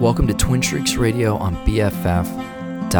Welcome 0.00 0.26
to 0.26 0.34
Twin 0.34 0.60
Shrieks 0.60 0.96
Radio 0.96 1.36
on 1.36 1.54
BFF.FM. 1.64 2.94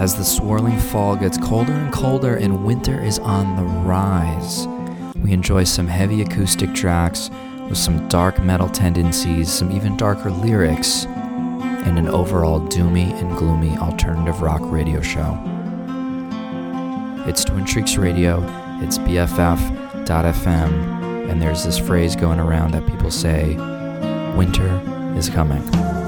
As 0.00 0.16
the 0.16 0.24
swirling 0.24 0.76
fall 0.76 1.14
gets 1.14 1.38
colder 1.38 1.70
and 1.72 1.92
colder 1.92 2.34
and 2.34 2.64
winter 2.64 3.00
is 3.00 3.20
on 3.20 3.54
the 3.54 3.62
rise, 3.62 4.66
we 5.18 5.30
enjoy 5.32 5.62
some 5.62 5.86
heavy 5.86 6.22
acoustic 6.22 6.74
tracks 6.74 7.30
with 7.68 7.78
some 7.78 8.08
dark 8.08 8.42
metal 8.42 8.68
tendencies, 8.68 9.48
some 9.48 9.70
even 9.70 9.96
darker 9.96 10.32
lyrics, 10.32 11.04
and 11.06 12.00
an 12.00 12.08
overall 12.08 12.60
doomy 12.60 13.12
and 13.20 13.38
gloomy 13.38 13.76
alternative 13.78 14.42
rock 14.42 14.62
radio 14.64 15.00
show. 15.00 15.38
It's 17.28 17.44
Twin 17.44 17.64
Shrieks 17.64 17.96
Radio, 17.96 18.42
it's 18.82 18.98
BFF.FM, 18.98 20.72
and 21.30 21.40
there's 21.40 21.62
this 21.62 21.78
phrase 21.78 22.16
going 22.16 22.40
around 22.40 22.72
that 22.72 22.88
people 22.88 23.12
say, 23.12 23.54
winter 24.36 24.99
is 25.20 25.28
coming. 25.28 25.99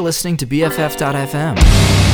Listening 0.00 0.36
to 0.38 0.46
BFF.fm. 0.46 2.07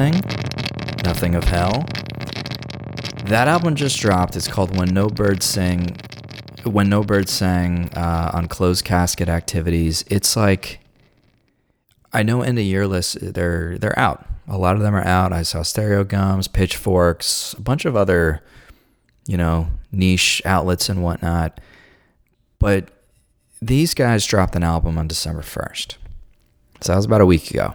Nothing, 0.00 1.04
Nothing 1.04 1.34
of 1.34 1.44
Hell. 1.44 1.84
That 3.26 3.48
album 3.48 3.74
just 3.74 4.00
dropped. 4.00 4.34
It's 4.34 4.48
called 4.48 4.74
When 4.78 4.94
No 4.94 5.08
Birds 5.08 5.44
Sing. 5.44 5.94
When 6.64 6.88
No 6.88 7.04
Birds 7.04 7.30
Sang 7.30 7.90
uh, 7.94 8.30
on 8.32 8.48
Closed 8.48 8.82
Casket 8.82 9.28
Activities. 9.28 10.06
It's 10.08 10.36
like 10.36 10.80
I 12.14 12.22
know 12.22 12.40
end 12.40 12.58
of 12.58 12.64
year 12.64 12.86
lists 12.86 13.18
they're 13.20 13.76
they're 13.76 13.98
out. 13.98 14.24
A 14.48 14.56
lot 14.56 14.74
of 14.74 14.80
them 14.80 14.94
are 14.94 15.06
out. 15.06 15.34
I 15.34 15.42
saw 15.42 15.58
Stereogums, 15.58 16.50
Pitchforks, 16.50 17.52
a 17.52 17.60
bunch 17.60 17.84
of 17.84 17.94
other, 17.94 18.42
you 19.26 19.36
know, 19.36 19.68
niche 19.92 20.40
outlets 20.46 20.88
and 20.88 21.02
whatnot. 21.02 21.60
But 22.58 22.88
these 23.60 23.92
guys 23.92 24.24
dropped 24.24 24.56
an 24.56 24.62
album 24.62 24.96
on 24.96 25.08
December 25.08 25.42
1st. 25.42 25.96
So 26.80 26.92
that 26.92 26.96
was 26.96 27.04
about 27.04 27.20
a 27.20 27.26
week 27.26 27.50
ago. 27.50 27.74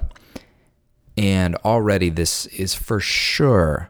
And 1.17 1.56
already 1.58 2.10
this 2.10 2.45
is 2.47 2.73
for 2.73 2.99
sure 2.99 3.89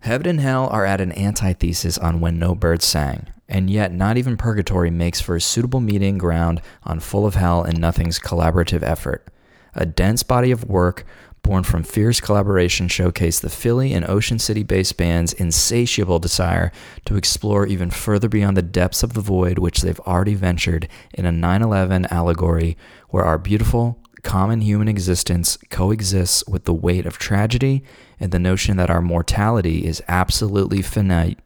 Heaven 0.00 0.26
and 0.26 0.40
hell 0.40 0.66
are 0.68 0.86
at 0.86 1.00
an 1.02 1.12
antithesis 1.12 1.98
on 1.98 2.20
when 2.20 2.38
no 2.38 2.54
birds 2.54 2.86
sang, 2.86 3.26
and 3.50 3.68
yet 3.68 3.92
not 3.92 4.16
even 4.16 4.38
purgatory 4.38 4.90
makes 4.90 5.20
for 5.20 5.36
a 5.36 5.40
suitable 5.42 5.80
meeting 5.80 6.16
ground 6.16 6.62
on 6.84 7.00
full 7.00 7.26
of 7.26 7.34
hell 7.34 7.62
and 7.62 7.78
nothing's 7.78 8.18
collaborative 8.18 8.82
effort. 8.82 9.28
A 9.74 9.84
dense 9.84 10.22
body 10.22 10.50
of 10.50 10.64
work 10.64 11.04
born 11.42 11.64
from 11.64 11.82
fierce 11.82 12.18
collaboration 12.18 12.88
showcased 12.88 13.42
the 13.42 13.50
Philly 13.50 13.92
and 13.92 14.08
Ocean 14.08 14.38
City 14.38 14.62
based 14.62 14.96
band's 14.96 15.34
insatiable 15.34 16.18
desire 16.18 16.72
to 17.04 17.16
explore 17.16 17.66
even 17.66 17.90
further 17.90 18.28
beyond 18.28 18.56
the 18.56 18.62
depths 18.62 19.02
of 19.02 19.12
the 19.12 19.20
void 19.20 19.58
which 19.58 19.82
they've 19.82 20.00
already 20.00 20.34
ventured 20.34 20.88
in 21.12 21.26
a 21.26 21.32
9 21.32 21.62
11 21.62 22.06
allegory 22.06 22.76
where 23.10 23.24
our 23.24 23.38
beautiful, 23.38 23.98
common 24.22 24.60
human 24.60 24.88
existence 24.88 25.56
coexists 25.70 26.46
with 26.46 26.64
the 26.64 26.74
weight 26.74 27.06
of 27.06 27.18
tragedy 27.18 27.82
and 28.18 28.32
the 28.32 28.38
notion 28.38 28.76
that 28.76 28.90
our 28.90 29.02
mortality 29.02 29.86
is 29.86 30.02
absolutely 30.08 30.82
finite, 30.82 31.38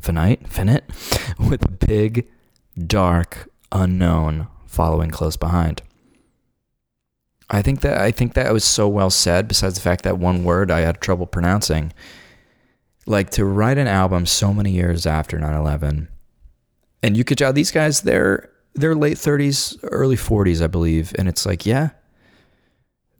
finite, 0.00 0.48
finite, 0.48 0.84
with 1.38 1.64
a 1.64 1.70
big, 1.70 2.28
dark, 2.86 3.48
unknown 3.72 4.48
following 4.66 5.10
close 5.10 5.36
behind. 5.36 5.82
I 7.50 7.62
think 7.62 7.80
that 7.80 7.98
I 7.98 8.12
think 8.12 8.34
that 8.34 8.52
was 8.52 8.64
so 8.64 8.88
well 8.88 9.10
said. 9.10 9.48
Besides 9.48 9.74
the 9.74 9.80
fact 9.80 10.04
that 10.04 10.18
one 10.18 10.44
word 10.44 10.70
I 10.70 10.80
had 10.80 11.00
trouble 11.00 11.26
pronouncing, 11.26 11.92
like 13.06 13.30
to 13.30 13.44
write 13.44 13.76
an 13.76 13.88
album 13.88 14.24
so 14.26 14.54
many 14.54 14.70
years 14.70 15.04
after 15.04 15.36
9/11, 15.36 16.06
and 17.02 17.16
you 17.16 17.24
could 17.24 17.38
tell 17.38 17.52
these 17.52 17.72
guys 17.72 18.02
they're 18.02 18.49
they're 18.74 18.94
late 18.94 19.16
30s, 19.16 19.78
early 19.82 20.16
40s, 20.16 20.62
I 20.62 20.66
believe, 20.66 21.12
and 21.18 21.28
it's 21.28 21.44
like 21.44 21.66
yeah, 21.66 21.90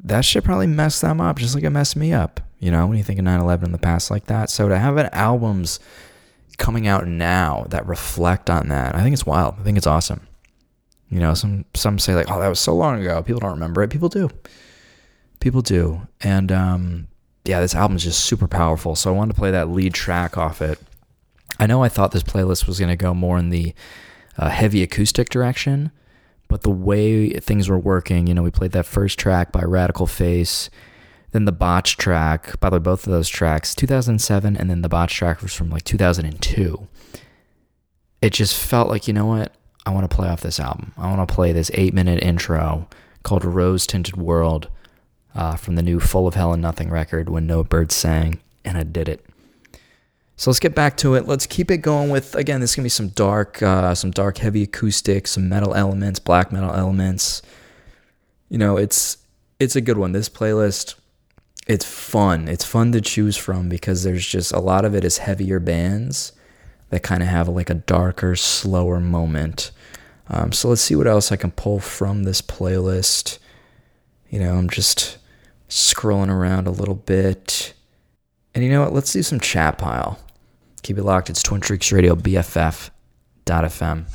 that 0.03 0.25
shit 0.25 0.45
probably 0.45 0.67
messed 0.67 1.01
them 1.03 1.21
up 1.21 1.39
just 1.39 1.55
like 1.55 1.65
it 1.65 1.71
messed 1.71 1.97
me 1.97 2.13
up. 2.13 2.41
You 2.59 2.71
know, 2.71 2.87
when 2.87 2.99
you 2.99 3.05
think 3.05 3.19
of 3.19 3.25
9/11 3.25 3.65
in 3.65 3.73
the 3.73 3.79
past 3.79 4.11
like 4.11 4.27
that. 4.27 4.51
So 4.51 4.69
to 4.69 4.79
have 4.79 4.97
an 4.97 5.09
albums 5.13 5.81
coming 6.59 6.87
out 6.87 7.07
now 7.07 7.67
that 7.71 7.87
reflect 7.87 8.51
on 8.51 8.69
that, 8.69 8.95
I 8.95 9.03
think 9.03 9.15
it's 9.15 9.27
wild. 9.27 9.57
I 9.59 9.63
think 9.63 9.79
it's 9.79 9.87
awesome. 9.87 10.27
You 11.09 11.21
know, 11.21 11.35
some 11.35 11.65
some 11.75 11.99
say 11.99 12.15
like, 12.15 12.31
"Oh, 12.31 12.39
that 12.41 12.49
was 12.49 12.61
so 12.61 12.75
long 12.75 13.01
ago. 13.01 13.23
People 13.23 13.41
don't 13.41 13.53
remember 13.53 13.83
it." 13.83 13.89
People 13.89 14.09
do. 14.09 14.31
People 15.41 15.63
do. 15.63 16.07
And 16.21 16.53
um, 16.53 17.09
yeah, 17.45 17.61
this 17.61 17.75
album 17.75 17.97
is 17.97 18.05
just 18.05 18.25
super 18.25 18.47
powerful. 18.47 18.95
So 18.95 19.13
I 19.13 19.17
wanted 19.17 19.35
to 19.35 19.39
play 19.39 19.51
that 19.51 19.71
lead 19.71 19.95
track 19.95 20.37
off 20.37 20.63
it. 20.63 20.79
I 21.59 21.67
know 21.67 21.83
I 21.83 21.89
thought 21.89 22.13
this 22.13 22.23
playlist 22.23 22.67
was 22.67 22.79
going 22.79 22.91
to 22.91 22.97
go 22.97 23.13
more 23.13 23.39
in 23.39 23.51
the 23.51 23.75
heavy 24.49 24.83
acoustic 24.83 25.29
direction, 25.29 25.91
but 26.49 26.63
the 26.63 26.71
way 26.71 27.31
things 27.31 27.69
were 27.69 27.79
working, 27.79 28.27
you 28.27 28.35
know, 28.35 28.43
we 28.43 28.51
played 28.51 28.73
that 28.73 28.87
first 28.87 29.19
track 29.19 29.53
by 29.53 29.63
Radical 29.63 30.07
Face, 30.07 30.71
then 31.33 31.45
the 31.45 31.53
Botch 31.53 31.97
track. 31.97 32.59
By 32.59 32.71
the 32.71 32.77
way, 32.77 32.81
both 32.81 33.07
of 33.07 33.13
those 33.13 33.29
tracks, 33.29 33.75
2007, 33.75 34.57
and 34.57 34.71
then 34.71 34.83
the 34.83 34.89
Botch 34.89 35.15
track 35.15 35.43
was 35.43 35.55
from 35.55 35.71
like 35.71 35.85
2002. 35.85 36.89
It 38.23 38.33
just 38.33 38.61
felt 38.61 38.89
like, 38.89 39.07
you 39.07 39.15
know 39.15 39.27
what? 39.27 39.55
I 39.87 39.91
want 39.91 40.11
to 40.11 40.15
play 40.15 40.29
off 40.29 40.41
this 40.41 40.61
album. 40.61 40.93
I 40.97 41.15
want 41.15 41.27
to 41.27 41.35
play 41.35 41.53
this 41.53 41.71
eight 41.75 41.95
minute 41.95 42.23
intro 42.23 42.89
called 43.23 43.45
Rose 43.45 43.87
Tinted 43.87 44.17
World 44.17 44.69
uh, 45.35 45.57
from 45.57 45.77
the 45.77 45.83
new 45.83 46.01
Full 46.01 46.27
of 46.27 46.35
Hell 46.35 46.53
and 46.53 46.63
Nothing 46.63 46.91
record 46.91 47.29
when 47.29 47.47
No 47.47 47.63
Birds 47.63 47.95
Sang, 47.95 48.41
and 48.65 48.77
I 48.77 48.83
did 48.83 49.09
it. 49.09 49.25
So 50.41 50.51
let's 50.51 50.59
get 50.59 50.75
back 50.75 50.97
to 50.97 51.17
it. 51.17 51.27
Let's 51.27 51.45
keep 51.45 51.71
it 51.71 51.83
going 51.83 52.09
with 52.09 52.35
again. 52.35 52.63
This 52.63 52.71
is 52.71 52.77
gonna 52.77 52.87
be 52.87 52.89
some 52.89 53.09
dark, 53.09 53.63
uh, 53.63 53.95
some 53.95 54.11
dark, 54.11 54.39
heavy 54.39 54.63
acoustic, 54.63 55.27
some 55.27 55.51
metal 55.51 55.75
elements, 55.75 56.19
black 56.19 56.51
metal 56.51 56.73
elements. 56.73 57.43
You 58.49 58.57
know, 58.57 58.79
it's 58.79 59.19
it's 59.59 59.77
a 59.77 59.83
good 59.83 59.99
one. 59.99 60.13
This 60.13 60.31
playlist, 60.31 60.95
it's 61.67 61.85
fun. 61.85 62.49
It's 62.49 62.65
fun 62.65 62.91
to 62.93 63.03
choose 63.03 63.37
from 63.37 63.69
because 63.69 64.03
there's 64.03 64.27
just 64.27 64.51
a 64.51 64.61
lot 64.61 64.87
of 64.87 64.95
it 64.95 65.05
is 65.05 65.19
heavier 65.19 65.61
bands 65.61 66.33
that 66.89 67.03
kind 67.03 67.23
of 67.23 67.29
have 67.29 67.47
like 67.47 67.69
a 67.69 67.75
darker, 67.75 68.35
slower 68.35 68.99
moment. 68.99 69.73
Um, 70.29 70.53
so 70.53 70.71
let's 70.71 70.81
see 70.81 70.97
what 70.97 71.07
else 71.07 71.31
I 71.31 71.37
can 71.37 71.51
pull 71.51 71.81
from 71.81 72.23
this 72.23 72.41
playlist. 72.41 73.39
You 74.31 74.41
know, 74.41 74.55
I'm 74.55 74.71
just 74.71 75.19
scrolling 75.69 76.31
around 76.31 76.67
a 76.67 76.71
little 76.71 76.95
bit. 76.95 77.75
And 78.55 78.65
you 78.65 78.71
know 78.71 78.81
what? 78.81 78.95
Let's 78.95 79.13
do 79.13 79.23
some 79.23 79.39
chat 79.39 79.77
pile. 79.77 80.19
Keep 80.83 80.99
it 80.99 81.05
locked. 81.05 81.31
It's 81.31 81.43
Twin 81.43 81.61
Shrieks 81.61 81.93
Radio, 81.93 82.15
BFF.fm. 82.17 84.07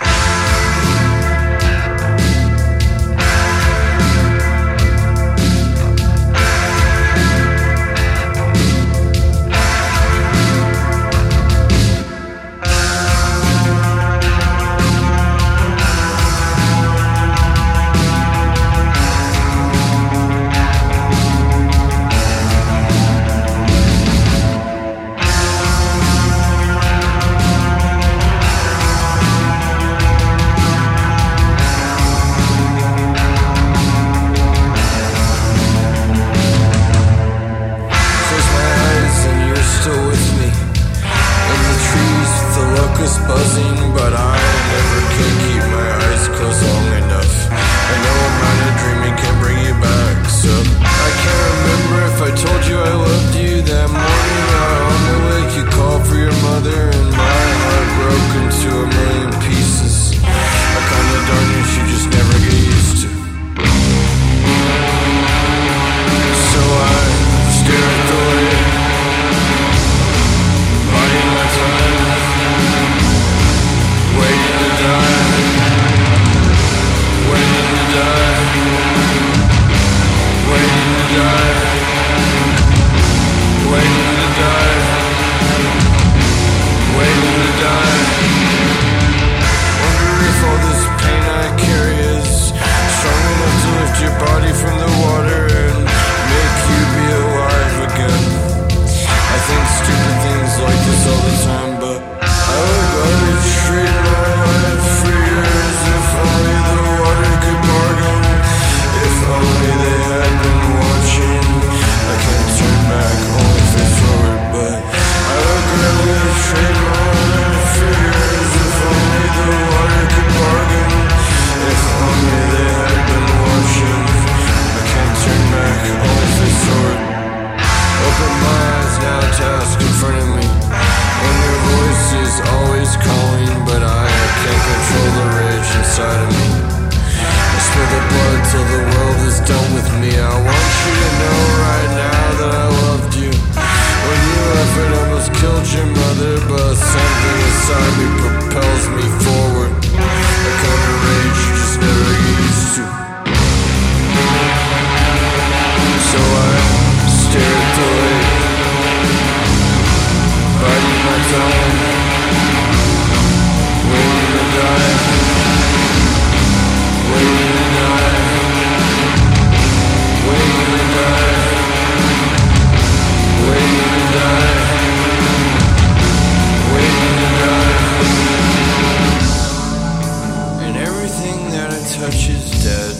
wish 182.07 182.29
is 182.29 182.51
dead. 182.63 182.95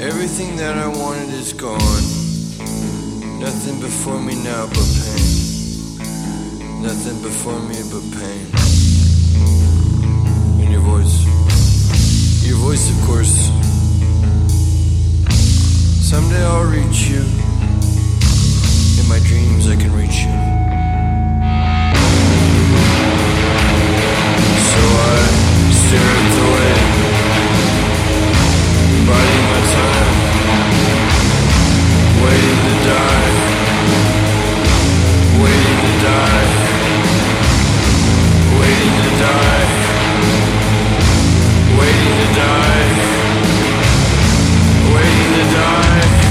Everything 0.00 0.56
that 0.56 0.76
I 0.76 0.88
wanted 0.88 1.28
is 1.28 1.52
gone. 1.52 2.04
Nothing 3.38 3.80
before 3.80 4.20
me 4.20 4.34
now 4.36 4.66
but 4.66 4.88
pain. 5.00 5.24
Nothing 6.82 7.20
before 7.22 7.60
me 7.60 7.76
but 7.92 8.04
pain. 8.18 8.46
And 10.60 10.72
your 10.72 10.80
voice. 10.80 11.16
Your 12.46 12.56
voice, 12.58 12.88
of 12.90 12.98
course. 13.04 13.50
Someday 16.10 16.42
I'll 16.44 16.64
reach 16.64 17.08
you. 17.08 17.22
In 19.00 19.08
my 19.08 19.20
dreams, 19.28 19.68
I 19.68 19.76
can 19.76 19.92
reach 19.92 20.24
you. 20.24 20.34
So 24.70 24.80
I 25.10 25.16
stare 25.82 26.14
at 26.20 26.30
the 26.38 26.46
way, 26.54 26.81
my 29.12 29.60
time, 29.76 30.14
waiting 32.22 32.60
to 32.66 32.74
die, 32.88 33.32
waiting 35.42 35.80
to 35.86 35.92
die, 36.06 36.48
waiting 38.58 38.94
to 39.02 39.10
die, 39.24 39.68
waiting 41.78 42.14
to 42.20 42.28
die, 42.40 42.88
waiting 44.94 45.32
to 45.34 45.44
die. 45.54 46.21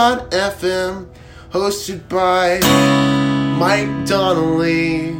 BFF.FM, 0.00 1.08
hosted 1.50 2.08
by 2.08 2.58
Mike 3.58 4.06
Donnelly 4.06 5.10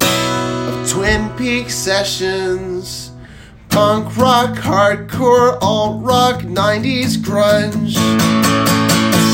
of 0.00 0.88
Twin 0.88 1.28
Peaks 1.30 1.74
Sessions. 1.74 3.10
Punk 3.68 4.16
rock, 4.16 4.54
hardcore, 4.58 5.58
alt 5.60 6.04
rock, 6.04 6.42
90s 6.42 7.16
grunge. 7.16 7.94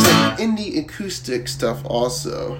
Some 0.05 0.37
indie 0.39 0.79
acoustic 0.79 1.49
stuff 1.49 1.85
also. 1.85 2.59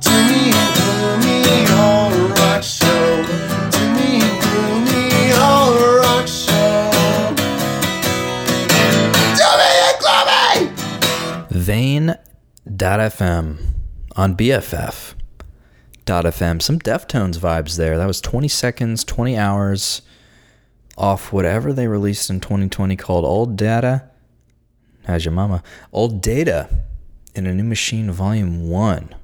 Do 0.00 0.10
me, 0.10 0.50
do 0.74 1.18
me, 1.22 1.66
all 1.70 2.10
rock 2.30 2.64
show. 2.64 3.47
Vein.fm 11.68 13.58
on 14.16 14.34
BFF. 14.34 15.14
FM. 16.06 16.62
Some 16.62 16.78
Deftones 16.78 17.36
vibes 17.36 17.76
there. 17.76 17.98
That 17.98 18.06
was 18.06 18.22
20 18.22 18.48
seconds, 18.48 19.04
20 19.04 19.36
hours 19.36 20.00
off 20.96 21.30
whatever 21.30 21.74
they 21.74 21.86
released 21.86 22.30
in 22.30 22.40
2020 22.40 22.96
called 22.96 23.26
Old 23.26 23.58
Data. 23.58 24.08
How's 25.04 25.26
your 25.26 25.32
mama? 25.32 25.62
Old 25.92 26.22
Data 26.22 26.70
in 27.34 27.46
a 27.46 27.52
new 27.52 27.64
machine, 27.64 28.10
volume 28.10 28.70
one. 28.70 29.14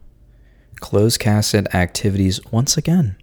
Closed 0.80 1.18
Casket 1.20 1.74
Activities 1.74 2.44
once 2.52 2.76
again. 2.76 3.16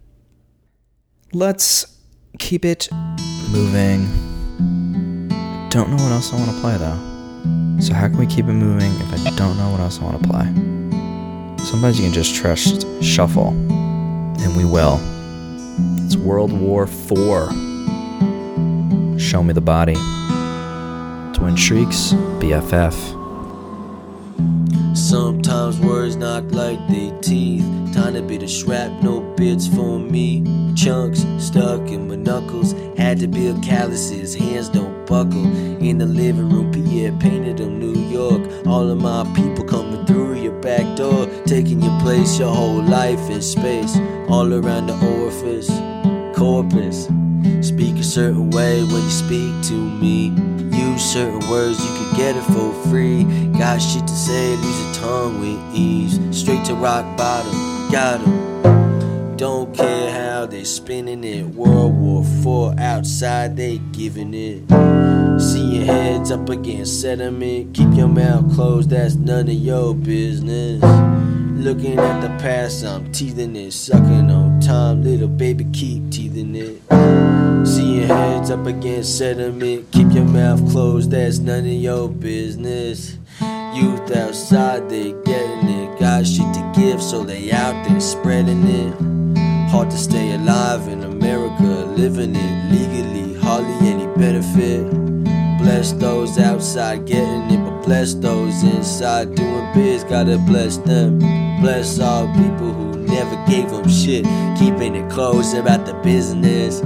Let's 1.31 1.95
keep 2.39 2.65
it 2.65 2.89
moving. 3.51 4.07
Don't 5.69 5.91
know 5.91 6.01
what 6.01 6.11
else 6.11 6.33
I 6.33 6.37
want 6.37 6.49
to 6.49 6.59
play 6.59 6.77
though. 6.77 7.10
So 7.81 7.95
how 7.95 8.07
can 8.07 8.17
we 8.17 8.27
keep 8.27 8.45
it 8.45 8.53
moving 8.53 8.91
if 9.01 9.11
I 9.25 9.35
don't 9.35 9.57
know 9.57 9.71
what 9.71 9.79
else 9.79 9.99
I 9.99 10.03
want 10.03 10.21
to 10.21 10.29
play? 10.29 10.45
Sometimes 11.65 11.97
you 11.97 12.05
can 12.05 12.13
just 12.13 12.35
trust 12.35 12.85
shuffle, 13.01 13.49
and 13.49 14.55
we 14.55 14.65
will. 14.65 14.99
It's 16.05 16.15
World 16.15 16.51
War 16.51 16.83
IV. 16.83 17.49
Show 19.19 19.41
me 19.41 19.53
the 19.53 19.61
body. 19.61 19.95
Twin 21.33 21.55
Shrieks, 21.55 22.13
BFF. 22.39 23.20
Sometimes 24.93 25.79
words 25.79 26.15
knock 26.17 26.51
like 26.51 26.79
they 26.87 27.13
teeth. 27.21 27.65
Time 27.93 28.13
to 28.13 28.21
be 28.21 28.37
the 28.37 28.47
shrapnel 28.47 29.21
no 29.21 29.35
bits 29.35 29.67
for 29.67 29.97
me. 29.99 30.43
Chunks 30.75 31.25
stuck 31.39 31.89
in 31.89 32.07
my 32.07 32.15
knuckles. 32.15 32.73
Had 32.97 33.19
to 33.19 33.27
build 33.27 33.63
calluses, 33.63 34.35
hands 34.35 34.69
don't 34.69 35.05
buckle. 35.05 35.45
In 35.81 35.97
the 35.97 36.05
living 36.05 36.49
room, 36.49 36.71
Pierre 36.71 37.13
painted 37.13 37.57
them 37.57 37.79
New 37.79 37.99
York. 38.09 38.41
All 38.67 38.89
of 38.89 39.01
my 39.01 39.23
people 39.33 39.63
coming 39.65 40.05
through 40.05 40.41
your 40.41 40.59
back 40.61 40.97
door. 40.97 41.25
Taking 41.45 41.81
your 41.81 41.99
place, 42.01 42.37
your 42.37 42.53
whole 42.53 42.83
life 42.83 43.29
in 43.29 43.41
space. 43.41 43.95
All 44.29 44.53
around 44.53 44.87
the 44.87 44.95
orifice, 45.17 45.69
corpus. 46.37 47.07
Speak 47.65 47.95
a 47.95 48.03
certain 48.03 48.49
way 48.49 48.83
when 48.83 49.03
you 49.03 49.09
speak 49.09 49.63
to 49.69 49.73
me. 49.73 50.60
Certain 51.01 51.49
words, 51.49 51.77
you 51.83 51.91
could 51.97 52.15
get 52.15 52.35
it 52.37 52.43
for 52.53 52.73
free. 52.89 53.23
Got 53.57 53.79
shit 53.79 54.07
to 54.07 54.13
say, 54.13 54.55
lose 54.55 54.81
your 54.85 54.93
tongue 54.93 55.41
with 55.41 55.75
ease. 55.75 56.17
Straight 56.31 56.63
to 56.65 56.73
rock 56.75 57.17
bottom, 57.17 57.51
got 57.91 58.21
'em. 58.21 59.35
Don't 59.35 59.75
care 59.75 60.09
how 60.11 60.45
they 60.45 60.63
spinning 60.63 61.23
it. 61.25 61.47
World 61.47 61.95
War 61.99 62.23
Four 62.41 62.75
outside, 62.77 63.57
they 63.57 63.79
giving 63.91 64.33
it. 64.33 64.61
See 65.41 65.77
your 65.77 65.85
heads 65.85 66.31
up 66.31 66.47
against 66.47 67.01
sediment. 67.01 67.73
Keep 67.73 67.93
your 67.95 68.07
mouth 68.07 68.53
closed, 68.55 68.91
that's 68.91 69.15
none 69.15 69.49
of 69.49 69.53
your 69.53 69.93
business. 69.93 70.81
Looking 71.61 71.99
at 71.99 72.21
the 72.21 72.29
past, 72.41 72.85
I'm 72.85 73.11
teething 73.11 73.55
it. 73.55 73.73
Sucking 73.73 74.31
on 74.31 74.40
time, 74.61 75.03
little 75.03 75.27
baby, 75.27 75.65
keep 75.73 76.09
teething 76.11 76.55
it. 76.55 77.67
See 77.67 77.97
your 77.97 78.07
heads 78.07 78.51
up 78.51 78.65
against 78.65 79.17
sediment. 79.17 79.91
Keep 79.91 80.13
your 80.13 80.25
mouth 80.25 80.71
closed, 80.71 81.11
that's 81.11 81.39
none 81.39 81.65
of 81.65 81.65
your 81.65 82.09
business. 82.09 83.17
Youth 83.73 84.15
outside, 84.15 84.89
they 84.89 85.13
getting 85.23 85.69
it. 85.69 85.99
Got 85.99 86.27
shit 86.27 86.53
to 86.53 86.73
give, 86.75 87.01
so 87.01 87.23
they 87.23 87.51
out 87.51 87.87
there 87.87 87.99
spreading 87.99 88.67
it. 88.67 88.93
Hard 89.71 89.89
to 89.89 89.97
stay 89.97 90.33
alive 90.35 90.87
in 90.87 91.03
America, 91.03 91.85
living 91.97 92.35
it 92.35 92.71
legally, 92.71 93.39
hardly 93.39 93.87
any 93.87 94.07
benefit. 94.17 94.89
Bless 95.59 95.93
those 95.93 96.37
outside 96.37 97.05
getting 97.05 97.49
it, 97.51 97.63
but 97.63 97.83
bless 97.83 98.13
those 98.13 98.63
inside 98.63 99.35
doing 99.35 99.73
biz. 99.73 100.03
Gotta 100.03 100.37
bless 100.39 100.77
them. 100.77 101.19
Bless 101.61 101.99
all 101.99 102.27
people 102.33 102.73
who 102.73 103.00
never 103.11 103.35
gave 103.45 103.69
them 103.69 103.87
shit, 103.87 104.25
keeping 104.57 104.95
it 104.95 105.09
close 105.11 105.53
about 105.53 105.85
the 105.85 105.93
business. 105.95 106.79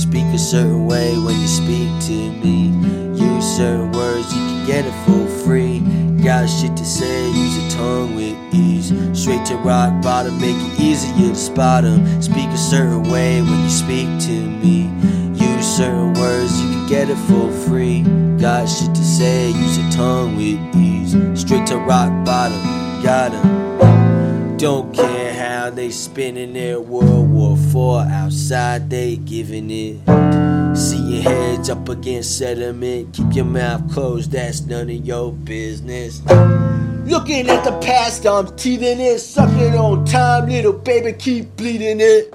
Speak 0.00 0.26
a 0.34 0.38
certain 0.38 0.86
way 0.86 1.16
when 1.18 1.40
you 1.40 1.48
speak 1.48 1.88
to 2.08 2.18
me. 2.42 2.68
Use 3.14 3.56
certain 3.56 3.90
words, 3.92 4.26
you 4.34 4.40
can 4.40 4.66
get 4.66 4.84
it 4.84 4.96
for 5.06 5.26
free. 5.44 5.80
Got 6.22 6.48
shit 6.48 6.76
to 6.76 6.84
say, 6.84 7.30
use 7.30 7.56
your 7.56 7.70
tongue 7.70 8.14
with 8.14 8.36
ease. 8.52 8.92
Straight 9.18 9.46
to 9.46 9.56
rock 9.56 10.02
bottom, 10.02 10.38
make 10.40 10.56
it 10.56 10.80
easier 10.80 11.30
to 11.30 11.34
spot 11.34 11.60
spot 11.60 11.84
'em. 11.84 12.22
Speak 12.22 12.48
a 12.48 12.56
certain 12.56 13.02
way 13.04 13.42
when 13.42 13.62
you 13.64 13.70
speak 13.70 14.08
to 14.28 14.36
me. 14.62 14.90
Use 15.34 15.66
certain 15.76 16.12
words, 16.14 16.52
you 16.60 16.68
can 16.70 16.86
get 16.88 17.08
it 17.08 17.18
for 17.28 17.50
free. 17.66 18.02
Got 18.38 18.68
shit 18.68 18.94
to 18.94 19.04
say, 19.04 19.50
use 19.50 19.78
your 19.78 19.90
tongue 19.90 20.36
with 20.36 20.58
ease. 20.76 21.16
Straight 21.34 21.66
to 21.66 21.76
rock 21.76 22.10
bottom, 22.24 22.60
got 23.02 23.32
'em. 23.32 23.59
Don't 24.60 24.94
care 24.94 25.32
how 25.32 25.70
they 25.70 25.88
spinning 25.88 26.52
their 26.52 26.78
World 26.82 27.30
War 27.30 27.56
Four 27.56 28.00
outside, 28.00 28.90
they 28.90 29.16
giving 29.16 29.70
it. 29.70 30.76
See 30.76 30.98
your 30.98 31.22
heads 31.22 31.70
up 31.70 31.88
against 31.88 32.36
sediment. 32.36 33.14
Keep 33.14 33.36
your 33.36 33.46
mouth 33.46 33.90
closed, 33.90 34.32
that's 34.32 34.60
none 34.60 34.90
of 34.90 35.06
your 35.06 35.32
business. 35.32 36.20
Looking 36.26 37.48
at 37.48 37.64
the 37.64 37.78
past, 37.80 38.26
I'm 38.26 38.54
teething 38.54 39.00
it. 39.00 39.20
Sucking 39.20 39.76
on 39.76 40.04
time, 40.04 40.50
little 40.50 40.74
baby, 40.74 41.14
keep 41.14 41.56
bleeding 41.56 42.00
it. 42.02 42.30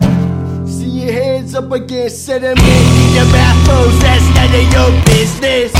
See 0.68 1.06
your 1.06 1.14
heads 1.14 1.54
up 1.54 1.72
against 1.72 2.26
sediment. 2.26 2.58
Keep 2.58 3.14
your 3.14 3.26
mouth 3.26 3.66
closed, 3.68 4.02
that's 4.02 4.26
none 4.34 4.50
of 4.50 4.74
your 4.74 4.90
business. 5.06 5.72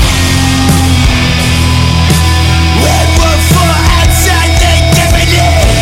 World 2.78 3.10
War 3.18 3.34
IV 3.34 3.66
outside, 3.98 4.52
they 4.62 4.78
giving 4.94 5.34
it. 5.42 5.75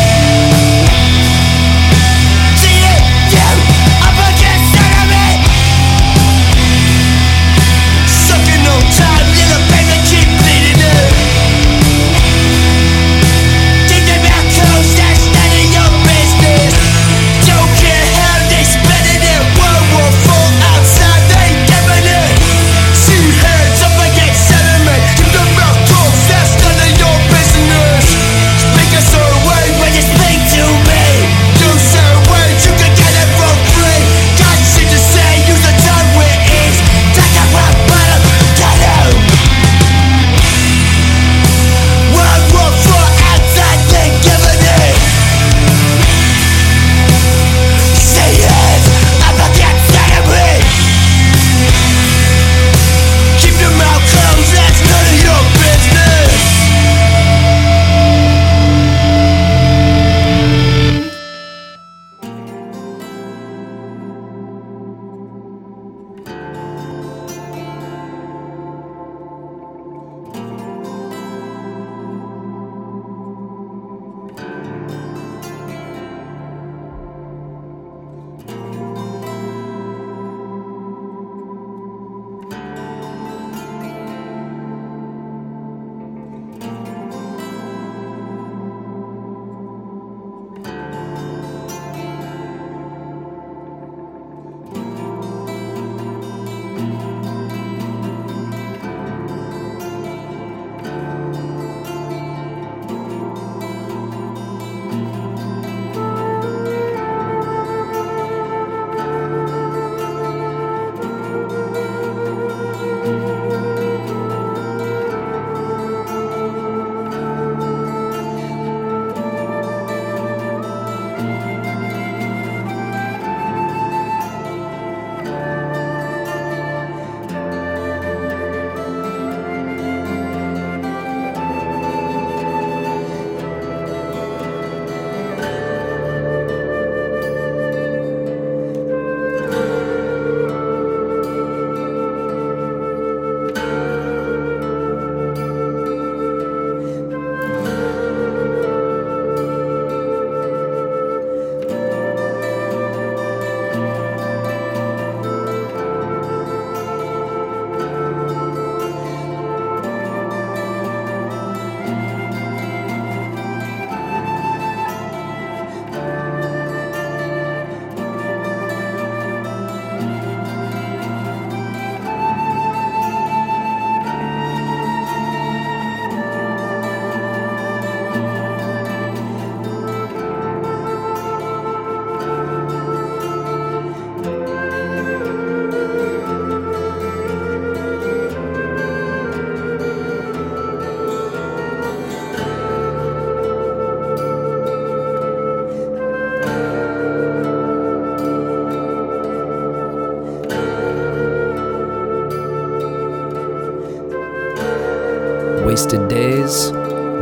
Wasted 205.74 206.08
days, 206.08 206.70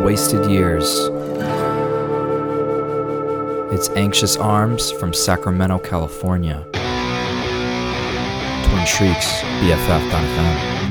wasted 0.05 0.51
years. 0.51 0.85
It's 3.73 3.89
Anxious 3.97 4.37
Arms 4.37 4.91
from 4.93 5.15
Sacramento, 5.15 5.79
California. 5.79 6.63
Twin 8.69 8.85
Shrieks, 8.85 9.41
BFF.fm. 9.63 10.82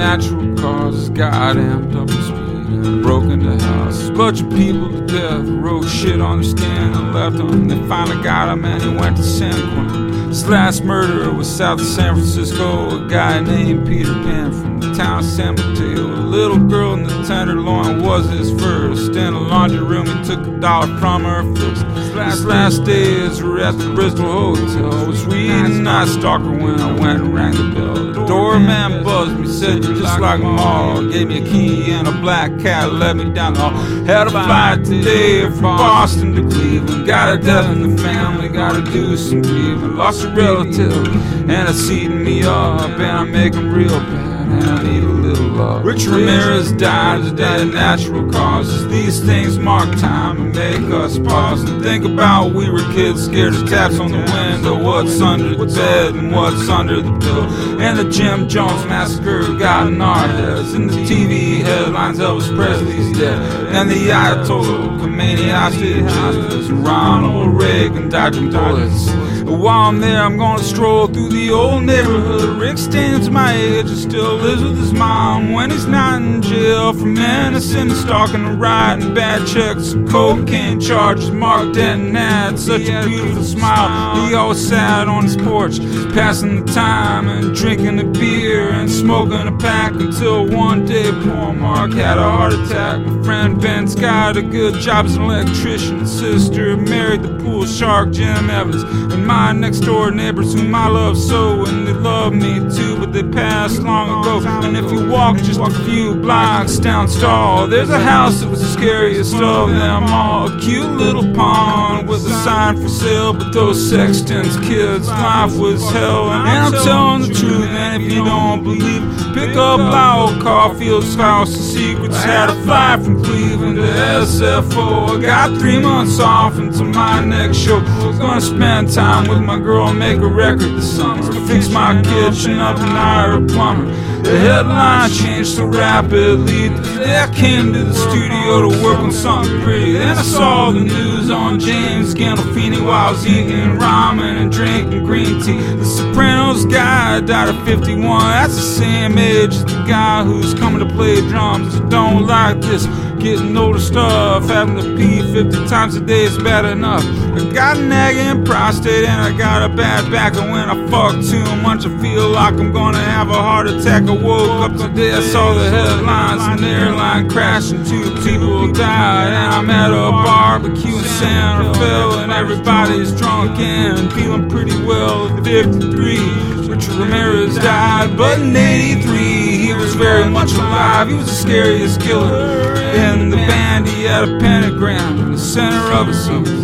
natural 0.00 0.56
causes. 0.56 1.10
Got 1.10 1.56
amped 1.56 1.94
up 1.94 2.08
in 2.08 2.22
speed 2.22 2.86
and 2.86 3.02
broke 3.02 3.24
into 3.24 3.62
house. 3.62 4.08
Bunch 4.10 4.40
of 4.40 4.48
people 4.50 4.90
to 4.90 5.04
death 5.06 5.46
wrote 5.46 5.86
shit 5.86 6.22
on 6.22 6.40
their 6.40 6.50
skin 6.50 6.94
and 6.94 7.14
left 7.14 7.36
them. 7.36 7.68
They 7.68 7.76
finally 7.86 8.22
got 8.22 8.48
him 8.48 8.64
and 8.64 8.82
he 8.82 8.88
went 8.88 9.18
to 9.18 9.22
San 9.22 9.52
Quentin. 9.52 10.28
His 10.28 10.48
last 10.48 10.84
murderer 10.84 11.34
was 11.34 11.54
south 11.54 11.80
of 11.80 11.86
San 11.86 12.14
Francisco. 12.14 13.04
A 13.04 13.10
guy 13.10 13.40
named 13.40 13.86
Peter 13.86 14.14
Pan 14.14 14.69
town 15.00 15.24
Mateo. 15.56 16.06
A 16.14 16.28
little 16.36 16.58
girl 16.58 16.92
in 16.92 17.04
the 17.04 17.22
tenderloin 17.26 18.02
was 18.02 18.28
his 18.28 18.50
first. 18.60 19.16
In 19.16 19.32
a 19.32 19.40
laundry 19.40 19.82
room, 19.82 20.04
he 20.04 20.24
took 20.24 20.46
a 20.46 20.60
dollar 20.60 20.94
from 20.98 21.24
her 21.24 21.42
first. 21.56 21.86
His 21.86 22.44
last 22.44 22.84
days 22.84 23.42
were 23.42 23.60
at 23.60 23.78
the 23.78 23.94
Bristol 23.94 24.54
Hotel. 24.54 24.92
I 24.92 25.06
was 25.06 25.24
reading 25.24 25.84
Night 25.84 26.08
Stalker 26.08 26.50
when 26.50 26.78
I 26.80 26.92
went 27.00 27.22
and 27.22 27.34
rang 27.34 27.54
the 27.54 27.74
bell. 27.74 27.94
The 27.94 28.26
doorman 28.26 29.02
buzzed 29.02 29.40
me, 29.40 29.46
said 29.48 29.84
you 29.84 29.94
just 29.98 30.20
like 30.20 30.40
them 30.40 30.58
all. 30.58 31.08
Gave 31.08 31.28
me 31.28 31.38
a 31.42 31.46
key 31.46 31.90
and 31.92 32.06
a 32.06 32.12
black 32.12 32.50
cat, 32.58 32.92
led 32.92 33.16
me 33.16 33.32
down 33.32 33.54
the 33.54 33.60
hall. 33.60 34.04
Had 34.04 34.26
a 34.26 34.30
flight 34.30 34.84
today 34.84 35.48
from 35.48 35.78
Boston 35.78 36.34
to 36.34 36.42
Cleveland. 36.42 37.06
Got 37.06 37.38
a 37.38 37.38
death 37.38 37.74
in 37.74 37.96
the 37.96 38.02
family, 38.02 38.48
gotta 38.48 38.82
do 38.82 39.16
some 39.16 39.40
grieving. 39.40 39.96
Lost 39.96 40.24
a 40.24 40.28
relative 40.28 41.06
and 41.48 41.68
it's 41.68 41.90
eating 41.90 42.22
me 42.22 42.44
up, 42.44 42.82
and 42.82 43.02
I 43.02 43.24
make 43.24 43.54
'em 43.54 43.72
real 43.72 43.98
bad. 43.98 44.19
A 44.50 45.12
little 45.12 45.46
love. 45.48 45.84
Rich 45.84 46.06
Ramirez 46.06 46.72
died 46.72 47.24
today 47.24 47.62
of 47.62 47.72
natural 47.72 48.30
causes. 48.30 48.88
These 48.88 49.24
things 49.24 49.58
mark 49.58 49.90
time 49.98 50.40
and 50.40 50.54
make 50.54 50.92
us 50.92 51.18
pause 51.18 51.62
and 51.68 51.82
think 51.82 52.04
about 52.04 52.52
we 52.54 52.68
were 52.70 52.82
kids 52.92 53.24
scared 53.24 53.54
of 53.54 53.68
taps 53.68 53.98
on 53.98 54.10
the 54.10 54.18
window. 54.18 54.82
What's 54.82 55.20
under 55.20 55.54
the 55.54 55.66
bed 55.66 56.14
and 56.14 56.32
what's 56.32 56.68
under 56.68 57.00
the 57.00 57.18
pillow. 57.18 57.78
And 57.78 57.98
the 57.98 58.10
Jim 58.10 58.48
Jones 58.48 58.84
massacre 58.86 59.42
got 59.58 59.92
our 60.00 60.28
heads. 60.28 60.74
And 60.74 60.90
the 60.90 60.96
TV 61.04 61.62
headlines 61.62 62.18
Elvis 62.18 62.54
Presley's 62.54 63.18
dead. 63.18 63.40
And 63.74 63.90
the 63.90 64.08
Ayatollah 64.08 65.00
Khomeini 65.00 65.50
hostages. 65.50 66.68
And 66.68 66.84
Ronald 66.84 67.60
Reagan 67.60 68.08
died 68.08 68.34
from 68.34 68.50
bullets. 68.50 69.10
While 69.50 69.88
I'm 69.88 70.00
there, 70.00 70.22
I'm 70.22 70.36
gonna 70.36 70.62
stroll 70.62 71.08
through 71.08 71.30
the 71.30 71.39
old 71.50 71.84
neighborhood. 71.84 72.60
Rick 72.60 72.78
stands 72.78 73.30
my 73.30 73.52
age 73.52 73.86
and 73.86 73.98
still 73.98 74.36
lives 74.36 74.62
with 74.62 74.78
his 74.78 74.92
mom 74.92 75.52
when 75.52 75.70
he's 75.70 75.86
not 75.86 76.22
in 76.22 76.42
jail 76.42 76.92
for 77.00 77.06
menacing, 77.06 77.90
stalking, 77.94 78.44
and 78.44 78.60
writing 78.60 79.14
bad 79.14 79.46
checks, 79.46 79.94
cocaine 80.10 80.78
charges. 80.78 81.30
Mark 81.30 81.72
Denton 81.72 82.14
had 82.14 82.58
such 82.58 82.88
a 82.88 83.06
beautiful 83.06 83.42
smile. 83.42 84.28
He 84.28 84.34
always 84.34 84.68
sat 84.68 85.08
on 85.08 85.24
his 85.24 85.36
porch, 85.36 85.78
passing 86.12 86.64
the 86.64 86.72
time 86.72 87.28
and 87.28 87.54
drinking 87.54 87.98
a 87.98 88.04
beer 88.04 88.68
and 88.68 88.90
smoking 88.90 89.48
a 89.48 89.56
pack 89.58 89.92
until 89.92 90.46
one 90.46 90.84
day 90.84 91.10
poor 91.10 91.54
Mark 91.54 91.92
had 91.92 92.18
a 92.18 92.22
heart 92.22 92.52
attack. 92.52 93.00
My 93.06 93.22
friend 93.24 93.60
Ben's 93.60 93.94
got 93.94 94.36
a 94.36 94.42
good 94.42 94.74
job 94.74 95.06
as 95.06 95.16
an 95.16 95.22
electrician. 95.22 96.06
Sister 96.06 96.76
married 96.76 97.22
the 97.22 97.38
pool 97.38 97.64
shark 97.64 98.10
Jim 98.12 98.50
Evans, 98.50 98.82
and 98.82 99.26
my 99.26 99.52
next 99.52 99.80
door 99.80 100.10
neighbors 100.10 100.52
whom 100.52 100.74
I 100.74 100.88
love 100.88 101.16
so, 101.16 101.64
and 101.64 101.86
they 101.86 101.92
love 101.92 102.34
me 102.34 102.58
too, 102.76 102.98
but 102.98 103.14
they 103.14 103.22
passed 103.22 103.80
long 103.82 104.20
ago. 104.20 104.46
And 104.66 104.76
if 104.76 104.90
you 104.92 105.08
walk 105.08 105.38
just 105.38 105.60
a 105.60 105.70
few 105.84 106.14
blocks 106.14 106.76
down 106.78 106.89
Stall, 106.90 107.68
there's 107.68 107.88
a 107.88 108.00
house 108.00 108.40
that 108.40 108.48
was 108.48 108.60
the 108.60 108.66
scariest 108.66 109.34
of 109.34 109.70
them 109.70 110.04
all. 110.04 110.52
A 110.52 110.60
cute 110.60 110.90
little 110.90 111.22
pond 111.34 112.08
with 112.08 112.26
a 112.26 112.34
sign 112.42 112.76
for 112.82 112.88
sale, 112.88 113.32
but 113.32 113.52
those 113.52 113.78
sextons 113.90 114.56
kids' 114.58 115.08
life 115.08 115.56
was 115.56 115.80
hell. 115.92 116.30
And 116.32 116.74
I'm 116.74 116.84
telling 116.84 117.22
the 117.22 117.34
truth, 117.34 117.68
and 117.68 118.02
if 118.02 118.12
you 118.12 118.24
don't 118.24 118.64
believe, 118.64 119.02
pick 119.34 119.56
up 119.56 119.78
Lowell 119.78 120.42
Cauffiel's 120.42 121.14
House 121.14 121.54
of 121.54 121.62
Secrets. 121.62 122.16
Had 122.24 122.50
a 122.50 122.62
fly 122.64 122.98
from 123.02 123.22
Cleveland 123.22 123.76
to 123.76 123.82
SFO. 123.82 125.16
I 125.16 125.22
got 125.22 125.58
three 125.60 125.78
months 125.78 126.18
off 126.18 126.58
until 126.58 126.86
my 126.86 127.24
next 127.24 127.56
show. 127.56 127.78
I 127.78 128.06
was 128.06 128.18
Gonna 128.18 128.40
spend 128.40 128.92
time 128.92 129.28
with 129.28 129.40
my 129.40 129.58
girl 129.58 129.88
and 129.88 129.98
make 129.98 130.18
a 130.18 130.26
record 130.26 130.76
this 130.76 130.96
summer. 130.96 131.22
Fix 131.46 131.68
my 131.70 132.02
kitchen 132.02 132.58
up 132.58 132.78
and 132.78 132.90
hire 132.90 133.34
a 133.34 133.46
plumber. 133.46 134.09
The 134.22 134.38
headline 134.38 135.10
changed 135.10 135.56
so 135.56 135.66
rapidly 135.66 136.68
that 136.68 137.30
I 137.30 137.34
came 137.34 137.72
to 137.72 137.84
the 137.84 137.94
studio 137.94 138.70
to 138.70 138.82
work 138.82 138.98
on 138.98 139.12
something 139.12 139.60
pretty. 139.62 139.92
Then 139.92 140.16
I 140.16 140.22
saw 140.22 140.70
the 140.70 140.80
news 140.80 141.30
on 141.30 141.58
James 141.58 142.14
Gandolfini 142.14 142.80
while 142.84 143.08
I 143.08 143.10
was 143.12 143.26
eating 143.26 143.78
ramen 143.78 144.40
and 144.40 144.52
drinking 144.52 145.04
green 145.04 145.40
tea. 145.42 145.58
The 145.58 145.84
Sopranos 145.84 146.66
guy 146.66 147.20
died 147.20 147.48
at 147.48 147.66
51. 147.66 148.20
That's 148.20 148.54
the 148.54 148.60
same 148.60 149.18
age 149.18 149.54
as 149.54 149.64
the 149.64 149.84
guy 149.88 150.22
who's 150.22 150.54
coming 150.54 150.86
to 150.86 150.94
play 150.94 151.20
drums. 151.28 151.74
I 151.74 151.88
don't 151.88 152.26
like 152.26 152.60
this. 152.60 152.86
Getting 153.20 153.54
older 153.54 153.78
stuff, 153.78 154.44
having 154.48 154.76
to 154.76 154.96
pee 154.96 155.20
50 155.20 155.68
times 155.68 155.94
a 155.94 156.00
day 156.00 156.24
is 156.24 156.38
bad 156.38 156.64
enough. 156.64 157.04
I 157.04 157.52
got 157.52 157.76
a 157.76 157.82
nagging 157.82 158.46
prostate 158.46 159.04
and 159.04 159.20
I 159.20 159.36
got 159.36 159.62
a 159.62 159.68
bad 159.68 160.10
back. 160.10 160.36
And 160.36 160.50
when 160.50 160.70
I 160.70 160.88
fuck 160.88 161.22
too 161.22 161.44
much, 161.56 161.84
I 161.84 161.90
feel 162.00 162.30
like 162.30 162.54
I'm 162.54 162.72
gonna 162.72 162.96
have 162.96 163.28
a 163.28 163.34
heart 163.34 163.66
attack. 163.66 164.04
I 164.04 164.12
woke 164.12 164.62
up 164.62 164.74
today, 164.74 165.12
I 165.12 165.20
saw 165.20 165.52
the 165.52 165.68
headlines 165.68 166.60
an 166.62 166.64
airline 166.64 167.28
crash 167.28 167.70
and 167.72 167.84
two 167.86 168.10
people 168.24 168.72
died. 168.72 169.34
And 169.34 169.54
I'm 169.54 169.68
at 169.68 169.90
a 169.90 170.10
barbecue 170.10 170.96
in 170.96 171.04
Santa 171.04 171.74
Fe 171.74 172.22
and 172.22 172.32
everybody's 172.32 173.12
drunk 173.20 173.58
and 173.58 174.10
feeling 174.14 174.48
pretty 174.48 174.82
well 174.86 175.28
at 175.36 175.44
53. 175.44 176.70
Richard 176.70 176.94
Ramirez 176.94 177.56
died, 177.56 178.16
but 178.16 178.40
in 178.40 178.56
83 178.56 179.18
he 179.18 179.49
was 179.80 179.94
very 179.94 180.28
much 180.28 180.52
alive. 180.52 181.08
He 181.08 181.14
was 181.14 181.26
the 181.26 181.32
scariest 181.32 182.00
killer 182.00 182.74
in 182.74 183.30
the 183.30 183.36
band. 183.36 183.88
He 183.88 184.04
had 184.04 184.24
a 184.24 184.38
pentagram 184.38 185.18
in 185.18 185.32
the 185.32 185.38
center 185.38 185.92
of 185.92 186.06
his 186.08 186.22
something. 186.22 186.60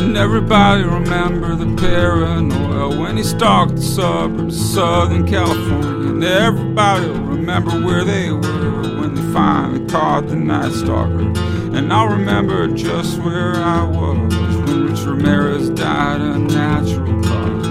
And 0.00 0.16
everybody 0.16 0.82
remember 0.82 1.54
the 1.54 1.76
paranoia 1.76 2.98
when 2.98 3.16
he 3.16 3.22
stalked 3.22 3.76
the 3.76 3.82
suburbs 3.82 4.56
of 4.56 4.66
Southern 4.66 5.26
California. 5.28 6.10
And 6.10 6.24
everybody 6.24 7.08
will 7.08 7.20
remember 7.20 7.70
where 7.84 8.04
they 8.04 8.32
were 8.32 8.93
they 9.14 9.32
finally 9.32 9.86
caught 9.86 10.26
the 10.28 10.36
Night 10.36 10.72
Stalker. 10.72 11.32
And 11.76 11.92
I'll 11.92 12.08
remember 12.08 12.68
just 12.68 13.18
where 13.18 13.54
I 13.56 13.84
was 13.84 14.56
when 14.56 14.86
Rich 14.86 15.00
Ramirez 15.00 15.70
died 15.70 16.20
of 16.20 16.40
natural 16.42 17.22
causes. 17.22 17.63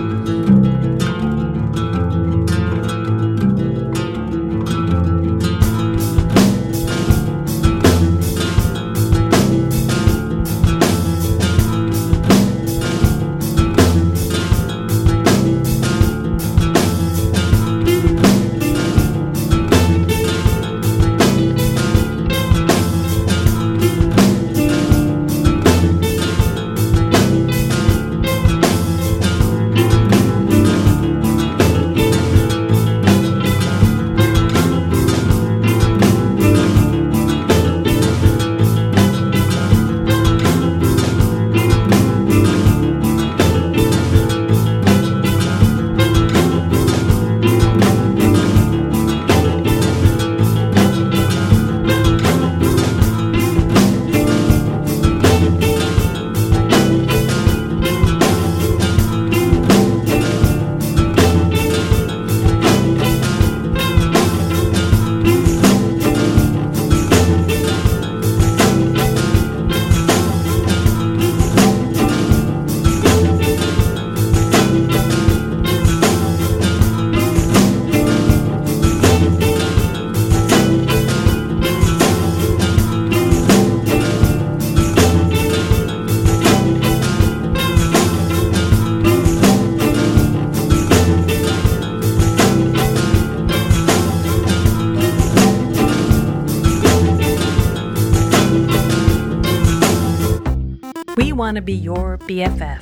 Want 101.54 101.58
to 101.58 101.62
be 101.62 101.74
your 101.74 102.18
BFF. 102.18 102.82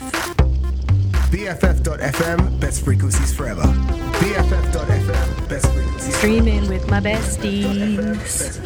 BFF.FM, 1.30 2.58
best 2.62 2.86
frequencies 2.86 3.34
forever. 3.34 3.64
BFF.FM, 3.64 5.50
best 5.50 5.66
frequencies 5.74 6.16
Streaming 6.16 6.70
with 6.70 6.90
my 6.90 7.02
besties. 7.02 8.61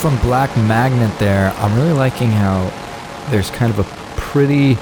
From 0.00 0.18
Black 0.20 0.56
Magnet 0.56 1.18
there. 1.18 1.50
I'm 1.58 1.76
really 1.76 1.92
liking 1.92 2.30
how 2.30 2.70
there's 3.30 3.50
kind 3.50 3.70
of 3.70 3.80
a 3.80 3.84
pretty 4.18 4.78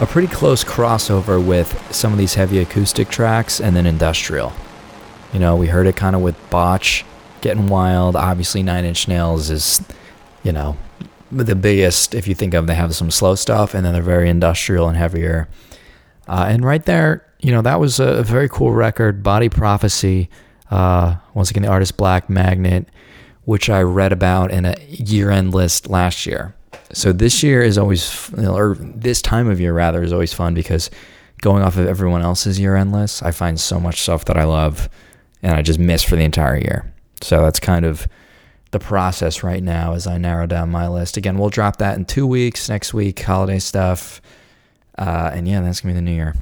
a 0.00 0.06
pretty 0.06 0.26
close 0.26 0.64
crossover 0.64 1.44
with 1.44 1.80
some 1.94 2.12
of 2.12 2.18
these 2.18 2.34
heavy 2.34 2.58
acoustic 2.58 3.08
tracks 3.10 3.60
and 3.60 3.76
then 3.76 3.86
industrial. 3.86 4.52
You 5.32 5.38
know, 5.38 5.54
we 5.54 5.68
heard 5.68 5.86
it 5.86 5.94
kind 5.94 6.16
of 6.16 6.22
with 6.22 6.34
Botch 6.50 7.04
getting 7.42 7.68
wild. 7.68 8.16
Obviously, 8.16 8.64
Nine 8.64 8.84
Inch 8.84 9.06
Nails 9.06 9.50
is, 9.50 9.80
you 10.42 10.50
know, 10.50 10.76
the 11.30 11.54
biggest. 11.54 12.12
If 12.12 12.26
you 12.26 12.34
think 12.34 12.54
of, 12.54 12.66
they 12.66 12.74
have 12.74 12.96
some 12.96 13.12
slow 13.12 13.36
stuff, 13.36 13.72
and 13.72 13.86
then 13.86 13.92
they're 13.92 14.02
very 14.02 14.28
industrial 14.28 14.88
and 14.88 14.96
heavier. 14.96 15.48
Uh, 16.26 16.46
and 16.48 16.64
right 16.64 16.84
there, 16.86 17.24
you 17.38 17.52
know, 17.52 17.62
that 17.62 17.78
was 17.78 18.00
a, 18.00 18.24
very 18.24 18.48
cool 18.48 18.72
record, 18.72 19.22
Body 19.22 19.48
Prophecy. 19.48 20.28
Uh, 20.72 21.18
once 21.34 21.52
again, 21.52 21.62
the 21.62 21.68
artist 21.68 21.96
Black 21.96 22.28
Magnet, 22.28 22.88
which 23.44 23.68
I 23.68 23.82
read 23.82 24.12
about 24.12 24.50
in 24.50 24.64
a 24.64 24.74
year-end 24.88 25.54
list 25.54 25.88
last 25.88 26.26
year. 26.26 26.54
So 26.92 27.12
this 27.12 27.42
year 27.42 27.62
is 27.62 27.78
always, 27.78 28.30
or 28.34 28.76
this 28.78 29.22
time 29.22 29.48
of 29.48 29.60
year 29.60 29.72
rather, 29.72 30.02
is 30.02 30.12
always 30.12 30.32
fun 30.32 30.54
because 30.54 30.90
going 31.40 31.62
off 31.62 31.76
of 31.76 31.86
everyone 31.86 32.22
else's 32.22 32.58
year-end 32.58 32.92
list, 32.92 33.22
I 33.22 33.30
find 33.32 33.58
so 33.58 33.80
much 33.80 34.00
stuff 34.00 34.24
that 34.26 34.36
I 34.36 34.44
love, 34.44 34.88
and 35.42 35.54
I 35.54 35.62
just 35.62 35.78
miss 35.78 36.02
for 36.02 36.16
the 36.16 36.22
entire 36.22 36.56
year. 36.56 36.92
So 37.20 37.42
that's 37.42 37.60
kind 37.60 37.84
of 37.84 38.06
the 38.72 38.78
process 38.78 39.42
right 39.42 39.62
now 39.62 39.94
as 39.94 40.06
I 40.06 40.18
narrow 40.18 40.46
down 40.46 40.70
my 40.70 40.88
list. 40.88 41.16
Again, 41.16 41.38
we'll 41.38 41.50
drop 41.50 41.76
that 41.76 41.96
in 41.96 42.04
two 42.04 42.26
weeks. 42.26 42.68
Next 42.68 42.92
week, 42.92 43.20
holiday 43.20 43.58
stuff. 43.58 44.20
Uh, 44.98 45.30
and 45.32 45.46
yeah, 45.46 45.60
that's 45.60 45.80
gonna 45.80 45.94
be 45.94 45.96
the 45.96 46.02
new 46.02 46.14
year. 46.14 46.34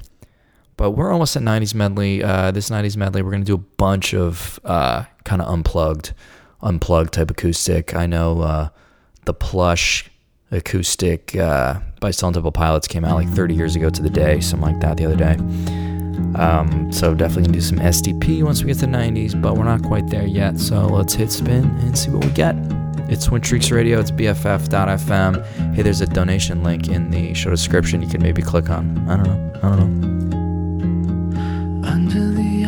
But 0.77 0.93
we're 0.93 1.13
almost 1.13 1.37
at 1.37 1.43
90s 1.43 1.75
medley. 1.75 2.23
Uh, 2.23 2.51
this 2.53 2.71
90s 2.71 2.97
medley, 2.97 3.23
we're 3.23 3.33
gonna 3.33 3.45
do 3.45 3.55
a 3.55 3.59
bunch 3.59 4.15
of 4.15 4.59
uh, 4.65 5.05
kind 5.25 5.43
of 5.43 5.53
unplugged, 5.53 6.15
unplugged 6.63 7.15
type 7.15 7.31
acoustic. 7.31 7.95
I 7.95 8.07
know 8.07 8.41
uh, 8.41 8.69
the 9.25 9.35
plush 9.35 10.11
acoustic 10.51 11.37
uh, 11.37 11.81
by 12.01 12.11
Stone 12.11 12.33
Temple 12.33 12.53
Pilots 12.53 12.89
came 12.89 13.05
out 13.05 13.15
like 13.17 13.29
30 13.29 13.55
years 13.55 13.77
ago 13.77 13.91
to 13.91 14.03
the 14.03 14.11
day, 14.11 14.41
something 14.41 14.73
like 14.73 14.81
that 14.81 14.97
the 14.97 15.07
other 15.07 15.17
day. 15.17 15.37
Um, 16.35 16.93
so 16.93 17.15
definitely 17.15 17.45
gonna 17.45 17.55
do 17.55 17.61
some 17.61 17.79
STP 17.79 18.43
once 18.43 18.63
we 18.63 18.69
get 18.69 18.79
to 18.79 18.87
the 18.87 18.93
90s, 18.93 19.41
but 19.41 19.57
we're 19.57 19.65
not 19.65 19.83
quite 19.83 20.09
there 20.09 20.27
yet. 20.27 20.59
So 20.59 20.87
let's 20.87 21.15
hit 21.15 21.31
spin 21.33 21.65
and 21.81 21.97
see 21.97 22.11
what 22.11 22.25
we 22.25 22.31
get. 22.33 22.57
It's 23.11 23.25
Twin 23.25 23.43
Shrieks 23.43 23.71
Radio. 23.73 23.99
It's 23.99 24.13
BFF.fm. 24.13 25.75
Hey, 25.75 25.83
there's 25.83 26.01
a 26.01 26.07
donation 26.07 26.63
link 26.63 26.89
in 26.89 27.11
the 27.11 27.35
show 27.35 27.51
description. 27.51 28.01
You 28.03 28.09
can 28.09 28.23
maybe 28.23 28.41
click 28.41 28.71
on. 28.71 28.97
I 29.09 29.17
don't 29.17 29.27
know. 29.27 29.61
I 29.63 29.77
don't 29.77 30.01
know. 30.01 31.89
Under 31.89 32.31
the 32.31 32.60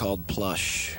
called 0.00 0.26
Plush. 0.26 0.96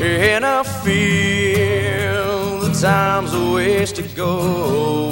And 0.00 0.46
I 0.46 0.62
feel 0.62 2.60
the 2.60 2.72
time's 2.80 3.34
a 3.34 3.52
ways 3.52 3.92
to 3.92 4.02
go. 4.14 5.10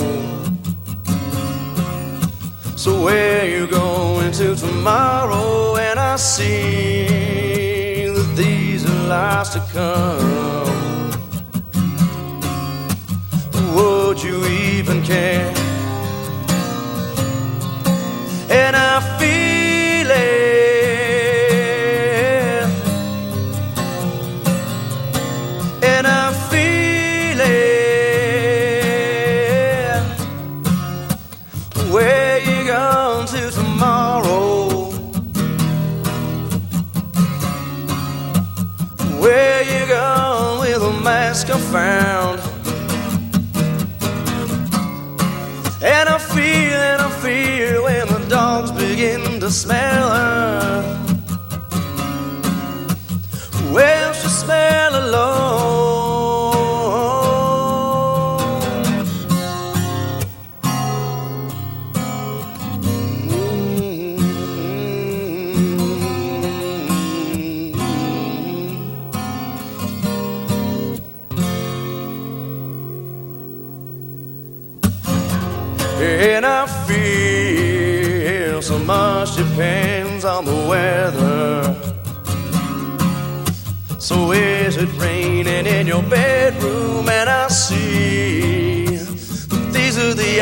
So 2.74 3.04
where 3.04 3.46
you 3.46 3.66
going 3.66 4.32
to 4.32 4.56
tomorrow? 4.56 5.63
See 6.26 8.06
that 8.08 8.32
these 8.34 8.86
are 8.88 9.08
lies 9.08 9.50
to 9.50 9.60
come. 9.74 11.10
Would 13.74 14.22
you 14.22 14.46
even 14.46 15.02
care? 15.02 15.53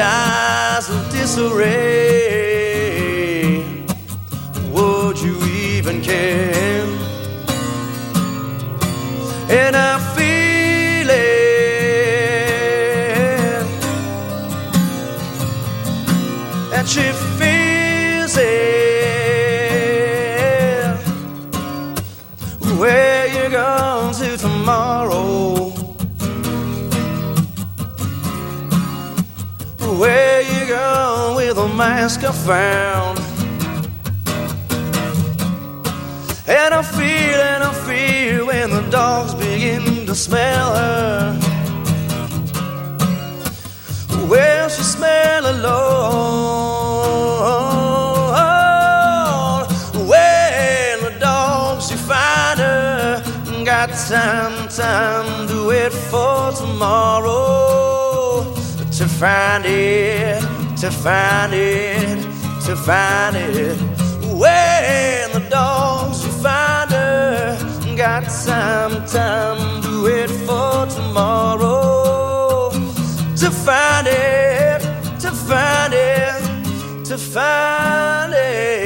Eyes 0.02 0.90
of 0.90 1.10
disarray. 1.10 2.01
Mask 31.72 32.24
I 32.24 32.32
found? 32.32 33.18
And 36.46 36.74
I 36.74 36.82
feel 36.82 37.40
and 37.52 37.64
I 37.64 37.72
feel 37.86 38.46
when 38.46 38.70
the 38.70 38.82
dogs 38.90 39.34
begin 39.34 40.06
to 40.06 40.14
smell 40.14 40.74
her. 40.74 41.38
Well, 44.28 44.68
she 44.68 44.82
smell 44.82 45.46
alone. 45.46 45.92
When 50.12 51.00
the 51.04 51.12
dogs 51.20 51.90
you 51.90 51.96
find 51.96 52.58
her, 52.60 53.22
got 53.64 53.90
time, 54.08 54.68
time 54.68 55.48
to 55.48 55.66
wait 55.68 55.92
for 55.92 56.52
tomorrow 56.52 57.42
to 58.98 59.06
find 59.08 59.64
it, 59.66 60.42
to 60.82 60.90
find 60.90 61.54
it, 61.54 62.20
to 62.66 62.74
find 62.74 63.36
it. 63.36 63.78
When 64.26 65.30
the 65.30 65.46
dogs 65.48 66.26
you 66.26 66.32
find 66.42 66.90
her, 66.90 67.56
got 67.96 68.24
time, 68.44 69.06
time 69.06 69.80
to 69.82 70.02
wait 70.02 70.28
for 70.44 70.86
tomorrow 70.86 72.70
to 73.36 73.50
find 73.52 74.08
it, 74.08 74.80
to 75.20 75.30
find 75.30 75.94
it, 75.94 77.04
to 77.04 77.16
find 77.16 78.34
it. 78.34 78.81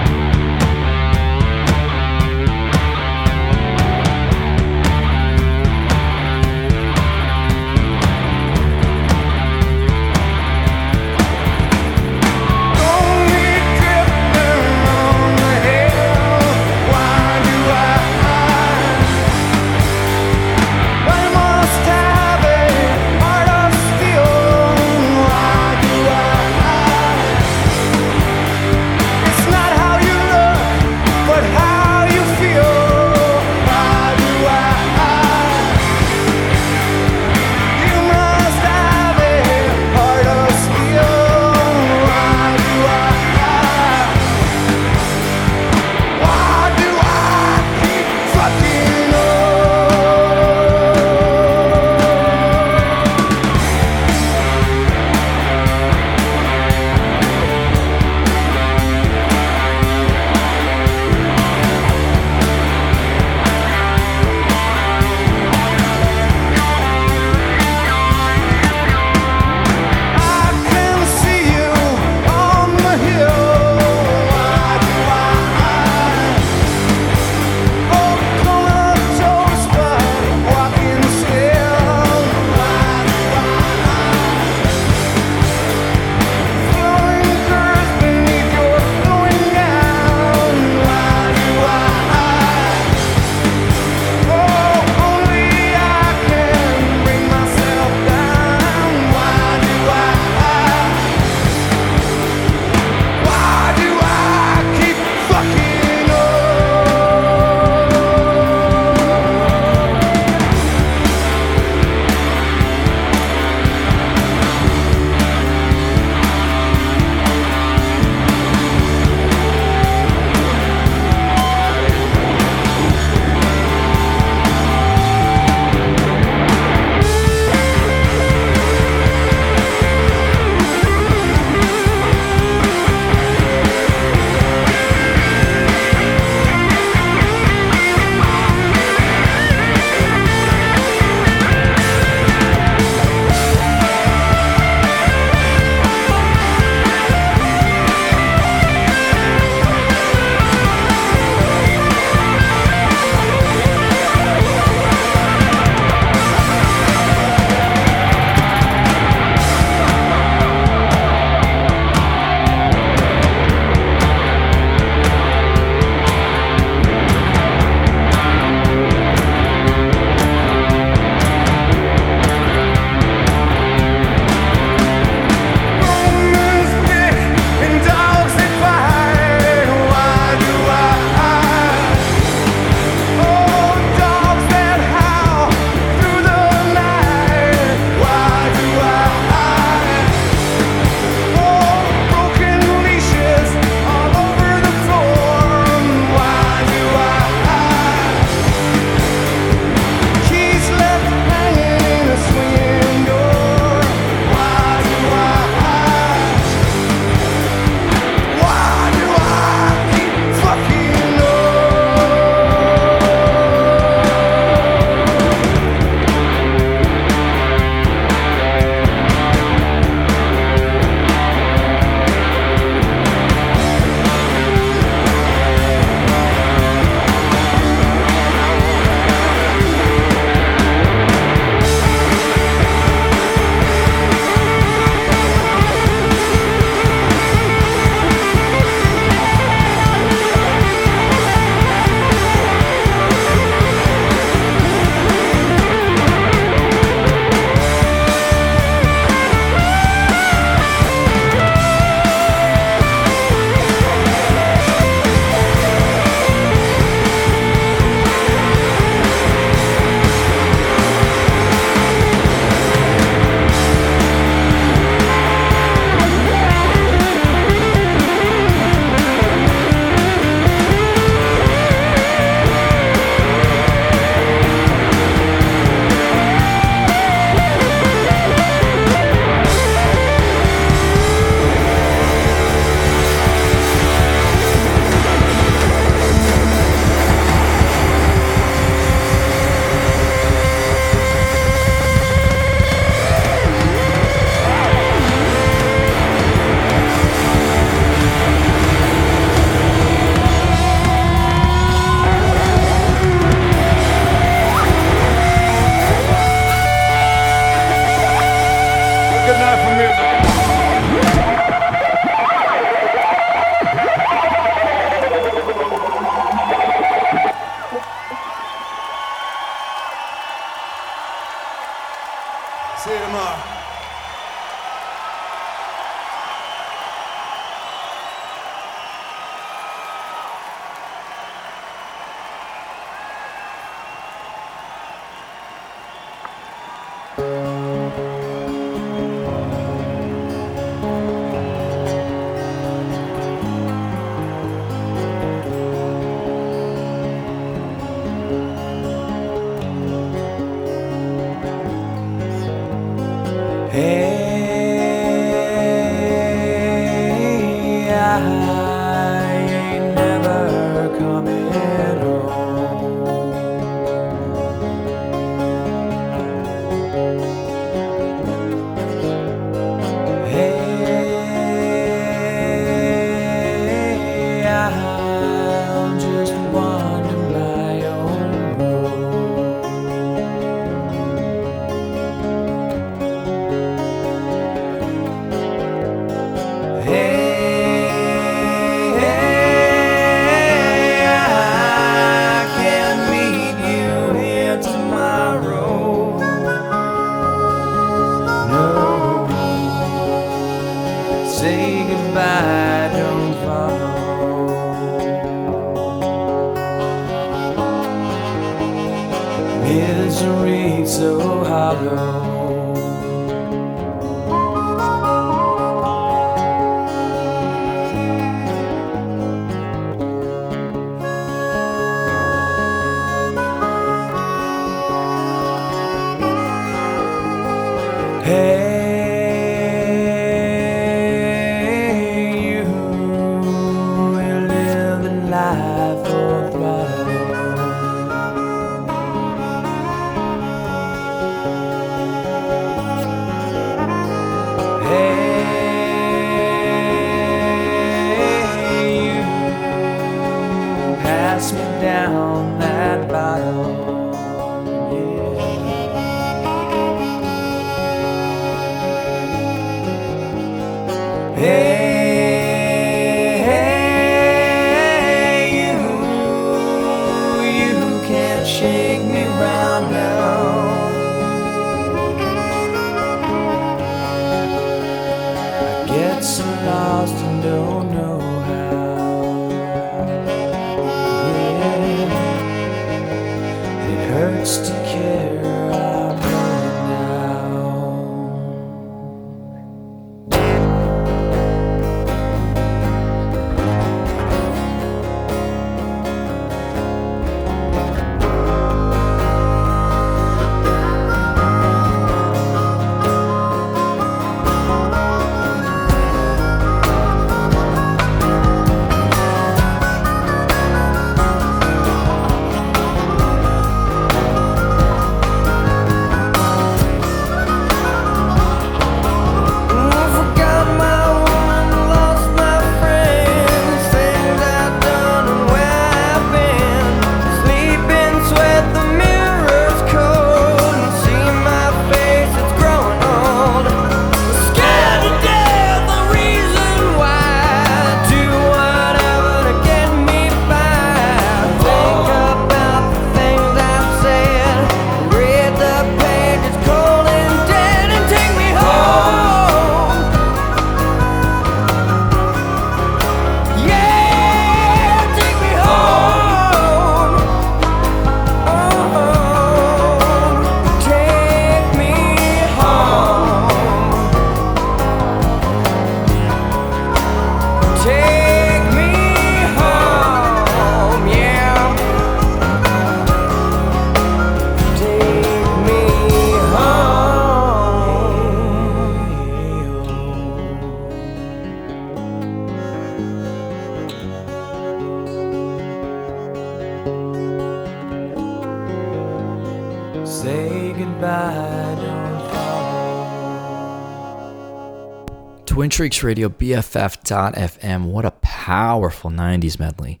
Shrieks 595.78 596.02
Radio, 596.02 596.28
BFF.FM. 596.28 597.84
What 597.84 598.04
a 598.04 598.10
powerful 598.10 599.12
90s 599.12 599.60
medley. 599.60 600.00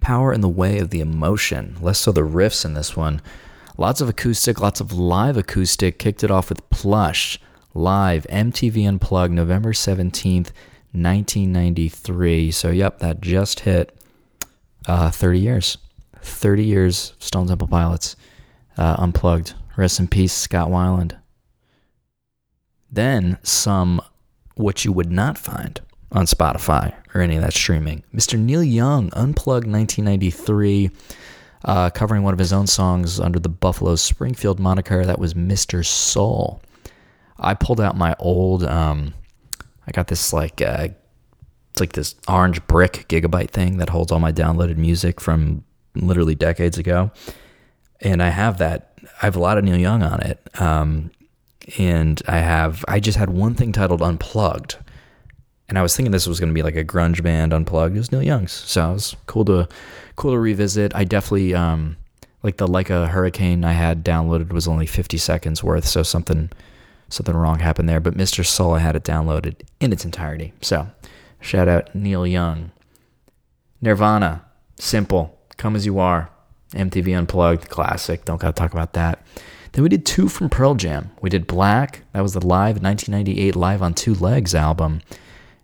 Power 0.00 0.32
in 0.32 0.40
the 0.40 0.48
way 0.48 0.80
of 0.80 0.90
the 0.90 0.98
emotion, 0.98 1.76
less 1.80 2.00
so 2.00 2.10
the 2.10 2.22
riffs 2.22 2.64
in 2.64 2.74
this 2.74 2.96
one. 2.96 3.22
Lots 3.78 4.00
of 4.00 4.08
acoustic, 4.08 4.60
lots 4.60 4.80
of 4.80 4.92
live 4.92 5.36
acoustic. 5.36 6.00
Kicked 6.00 6.24
it 6.24 6.32
off 6.32 6.48
with 6.48 6.68
Plush, 6.70 7.38
live, 7.72 8.26
MTV 8.28 8.84
Unplugged, 8.88 9.32
November 9.32 9.72
17th, 9.72 10.50
1993. 10.90 12.50
So, 12.50 12.72
yep, 12.72 12.98
that 12.98 13.20
just 13.20 13.60
hit 13.60 13.96
uh, 14.88 15.12
30 15.12 15.38
years. 15.38 15.78
30 16.20 16.64
years, 16.64 17.12
Stone 17.20 17.46
Temple 17.46 17.68
Pilots, 17.68 18.16
uh, 18.76 18.96
Unplugged. 18.98 19.54
Rest 19.76 20.00
in 20.00 20.08
peace, 20.08 20.32
Scott 20.32 20.68
Weiland. 20.68 21.16
Then 22.90 23.38
some 23.44 24.00
what 24.56 24.84
you 24.84 24.92
would 24.92 25.12
not 25.12 25.38
find 25.38 25.80
on 26.12 26.26
Spotify 26.26 26.94
or 27.14 27.20
any 27.20 27.36
of 27.36 27.42
that 27.42 27.52
streaming. 27.52 28.02
Mr. 28.14 28.38
Neil 28.38 28.62
Young, 28.62 29.10
Unplugged 29.12 29.66
1993, 29.66 30.90
uh, 31.64 31.90
covering 31.90 32.22
one 32.22 32.32
of 32.32 32.38
his 32.38 32.52
own 32.52 32.66
songs 32.66 33.20
under 33.20 33.38
the 33.38 33.48
Buffalo 33.48 33.96
Springfield 33.96 34.58
moniker. 34.58 35.04
That 35.04 35.18
was 35.18 35.34
Mr. 35.34 35.84
Soul. 35.84 36.62
I 37.38 37.54
pulled 37.54 37.80
out 37.80 37.96
my 37.96 38.16
old, 38.18 38.64
um, 38.64 39.14
I 39.86 39.92
got 39.92 40.08
this 40.08 40.32
like, 40.32 40.62
uh, 40.62 40.88
it's 41.70 41.80
like 41.80 41.92
this 41.92 42.14
orange 42.26 42.66
brick 42.66 43.06
gigabyte 43.08 43.50
thing 43.50 43.76
that 43.78 43.90
holds 43.90 44.10
all 44.10 44.20
my 44.20 44.32
downloaded 44.32 44.78
music 44.78 45.20
from 45.20 45.64
literally 45.94 46.34
decades 46.34 46.78
ago. 46.78 47.10
And 48.00 48.22
I 48.22 48.30
have 48.30 48.58
that, 48.58 48.98
I 49.20 49.26
have 49.26 49.36
a 49.36 49.40
lot 49.40 49.58
of 49.58 49.64
Neil 49.64 49.76
Young 49.76 50.02
on 50.02 50.22
it. 50.22 50.40
Um, 50.60 51.10
and 51.78 52.22
I 52.26 52.38
have 52.38 52.84
I 52.88 53.00
just 53.00 53.18
had 53.18 53.30
one 53.30 53.54
thing 53.54 53.72
titled 53.72 54.02
Unplugged, 54.02 54.76
and 55.68 55.78
I 55.78 55.82
was 55.82 55.96
thinking 55.96 56.12
this 56.12 56.26
was 56.26 56.40
going 56.40 56.50
to 56.50 56.54
be 56.54 56.62
like 56.62 56.76
a 56.76 56.84
grunge 56.84 57.22
band 57.22 57.52
Unplugged. 57.52 57.96
It 57.96 57.98
was 57.98 58.12
Neil 58.12 58.22
Young's, 58.22 58.52
so 58.52 58.90
it 58.90 58.94
was 58.94 59.16
cool 59.26 59.44
to 59.46 59.68
cool 60.16 60.32
to 60.32 60.38
revisit. 60.38 60.94
I 60.94 61.04
definitely 61.04 61.54
um 61.54 61.96
like 62.42 62.58
the 62.58 62.66
like 62.66 62.90
a 62.90 63.08
hurricane 63.08 63.64
I 63.64 63.72
had 63.72 64.04
downloaded 64.04 64.52
was 64.52 64.68
only 64.68 64.86
50 64.86 65.18
seconds 65.18 65.64
worth, 65.64 65.86
so 65.86 66.02
something 66.02 66.50
something 67.08 67.36
wrong 67.36 67.58
happened 67.58 67.88
there. 67.88 68.00
But 68.00 68.14
Mr. 68.14 68.44
Soul 68.44 68.74
I 68.74 68.78
had 68.80 68.96
it 68.96 69.04
downloaded 69.04 69.62
in 69.80 69.92
its 69.92 70.04
entirety. 70.04 70.52
So 70.62 70.88
shout 71.40 71.68
out 71.68 71.94
Neil 71.94 72.26
Young, 72.26 72.70
Nirvana, 73.80 74.44
simple, 74.78 75.36
come 75.56 75.74
as 75.74 75.86
you 75.86 75.98
are, 75.98 76.30
MTV 76.72 77.16
Unplugged, 77.18 77.68
classic. 77.68 78.24
Don't 78.24 78.40
gotta 78.40 78.52
talk 78.52 78.72
about 78.72 78.92
that. 78.92 79.24
Then 79.76 79.82
we 79.82 79.90
did 79.90 80.06
two 80.06 80.30
from 80.30 80.48
Pearl 80.48 80.74
Jam. 80.74 81.10
We 81.20 81.28
did 81.28 81.46
Black, 81.46 82.00
that 82.14 82.22
was 82.22 82.32
the 82.32 82.40
live 82.40 82.82
1998 82.82 83.54
Live 83.54 83.82
on 83.82 83.92
Two 83.92 84.14
Legs 84.14 84.54
album. 84.54 85.02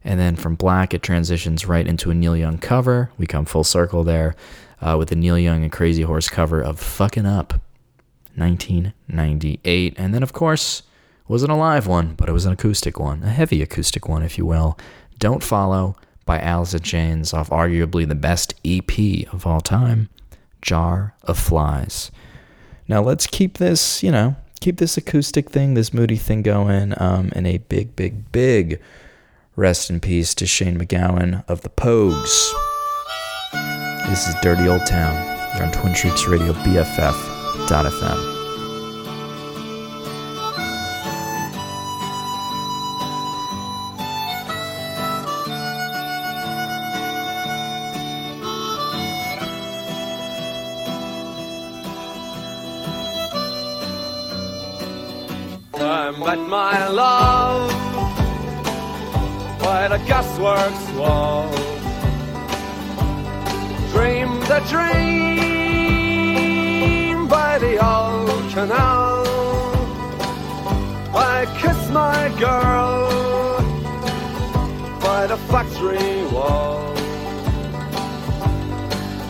And 0.04 0.20
then 0.20 0.36
from 0.36 0.54
Black, 0.54 0.92
it 0.92 1.02
transitions 1.02 1.64
right 1.64 1.86
into 1.86 2.10
a 2.10 2.14
Neil 2.14 2.36
Young 2.36 2.58
cover. 2.58 3.10
We 3.16 3.26
come 3.26 3.46
full 3.46 3.64
circle 3.64 4.04
there 4.04 4.36
uh, 4.82 4.96
with 4.98 5.08
the 5.08 5.16
Neil 5.16 5.38
Young 5.38 5.62
and 5.62 5.72
Crazy 5.72 6.02
Horse 6.02 6.28
cover 6.28 6.60
of 6.60 6.78
Fucking 6.78 7.24
Up, 7.24 7.54
1998. 8.34 9.94
And 9.96 10.14
then, 10.14 10.22
of 10.22 10.34
course, 10.34 10.82
wasn't 11.26 11.52
a 11.52 11.56
live 11.56 11.86
one, 11.86 12.12
but 12.12 12.28
it 12.28 12.32
was 12.32 12.44
an 12.44 12.52
acoustic 12.52 13.00
one, 13.00 13.22
a 13.22 13.30
heavy 13.30 13.62
acoustic 13.62 14.10
one, 14.10 14.22
if 14.22 14.36
you 14.36 14.44
will. 14.44 14.78
Don't 15.20 15.42
Follow 15.42 15.96
by 16.26 16.38
Alice 16.38 16.74
in 16.74 16.82
Chains 16.82 17.32
off 17.32 17.48
arguably 17.48 18.06
the 18.06 18.14
best 18.14 18.52
EP 18.62 19.32
of 19.32 19.46
all 19.46 19.62
time, 19.62 20.10
Jar 20.60 21.14
of 21.22 21.38
Flies. 21.38 22.10
Now 22.88 23.02
let's 23.02 23.26
keep 23.26 23.58
this, 23.58 24.02
you 24.02 24.10
know, 24.10 24.36
keep 24.60 24.78
this 24.78 24.96
acoustic 24.96 25.50
thing, 25.50 25.74
this 25.74 25.92
moody 25.94 26.16
thing 26.16 26.42
going. 26.42 26.94
Um, 27.00 27.30
and 27.34 27.46
a 27.46 27.58
big, 27.58 27.94
big, 27.96 28.30
big 28.32 28.80
rest 29.56 29.90
in 29.90 30.00
peace 30.00 30.34
to 30.36 30.46
Shane 30.46 30.78
MacGowan 30.78 31.44
of 31.48 31.62
the 31.62 31.70
Pogues. 31.70 32.52
This 34.08 34.26
is 34.26 34.34
Dirty 34.42 34.68
Old 34.68 34.86
Town. 34.86 35.14
You're 35.56 35.66
on 35.66 35.72
Twin 35.72 35.94
Shrieks 35.94 36.26
Radio 36.26 36.52
BFF.FM. 36.52 38.31
met 56.18 56.38
my 56.38 56.88
love 56.88 57.70
by 59.60 59.88
the 59.88 59.98
gasworks 60.08 60.96
wall. 60.96 61.50
Dreamed 63.92 64.50
a 64.50 64.60
dream 64.68 65.28
by 67.28 67.58
the 67.58 67.78
old 67.84 68.50
canal. 68.52 69.22
I 71.14 71.46
kissed 71.60 71.90
my 71.90 72.28
girl 72.38 73.08
by 75.00 75.26
the 75.26 75.36
factory 75.50 76.24
wall. 76.32 76.94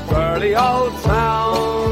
Dirty 0.09 0.55
old 0.55 0.95
town, 1.03 1.92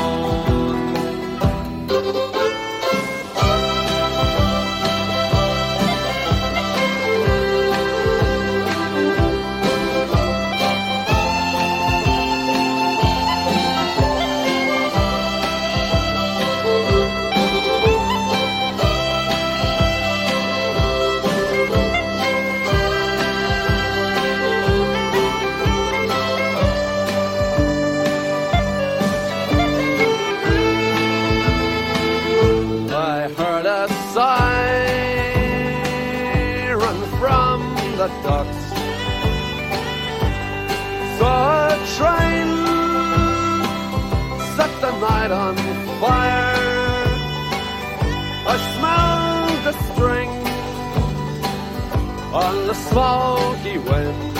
On 52.33 52.67
the 52.67 52.73
smoky 52.73 53.77
wind. 53.77 54.35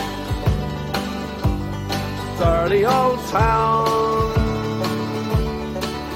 Dirty 2.40 2.86
old 2.86 3.20
town, 3.28 4.34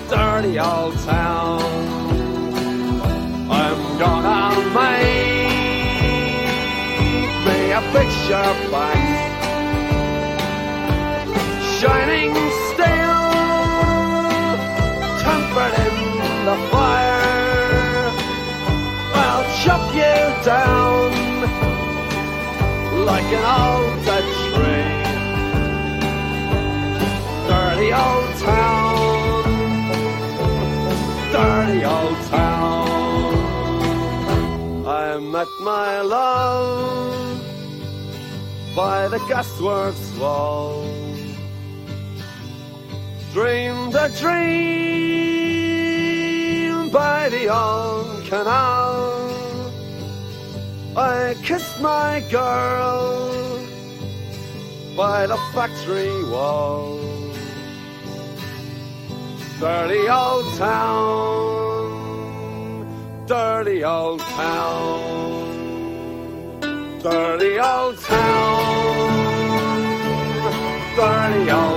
dirty 0.09 0.57
old 0.57 0.97
town. 0.99 1.61
I'm 3.51 3.97
gonna 3.99 4.55
make 4.73 5.45
me 7.45 7.71
a 7.71 7.81
picture 7.91 8.53
back, 8.71 9.03
shining 11.77 12.33
steel, 12.69 13.21
tempered 15.21 15.75
in 15.85 16.45
the 16.45 16.55
fire. 16.71 16.84
Like 23.25 23.37
an 23.39 23.45
old 23.59 23.97
dead 24.05 24.25
tree. 24.53 24.93
Dirty 27.47 27.89
old 27.93 28.31
town, 28.39 29.43
dirty 31.31 31.81
old 31.85 32.17
town. 32.29 32.85
I 34.87 35.17
met 35.19 35.47
my 35.61 36.01
love 36.01 37.41
by 38.75 39.07
the 39.07 39.19
gasworks 39.29 40.17
wall. 40.19 40.85
Dreamed 43.33 43.95
a 43.95 44.09
dream 44.19 44.35
by 46.91 47.29
the 47.29 47.47
old 47.49 48.25
canal. 48.25 49.04
I 50.97 51.35
kissed 51.43 51.81
my 51.81 52.23
girl 52.31 53.59
by 54.95 55.27
the 55.27 55.37
factory 55.53 56.23
wall. 56.25 56.99
Dirty 59.59 60.07
old 60.09 60.57
town 60.57 61.65
dirty 63.27 63.83
old 63.83 64.19
town, 64.19 65.49
dirty 67.01 67.59
old 67.59 67.97
town, 67.99 69.09
dirty 70.95 71.49
old 71.49 71.74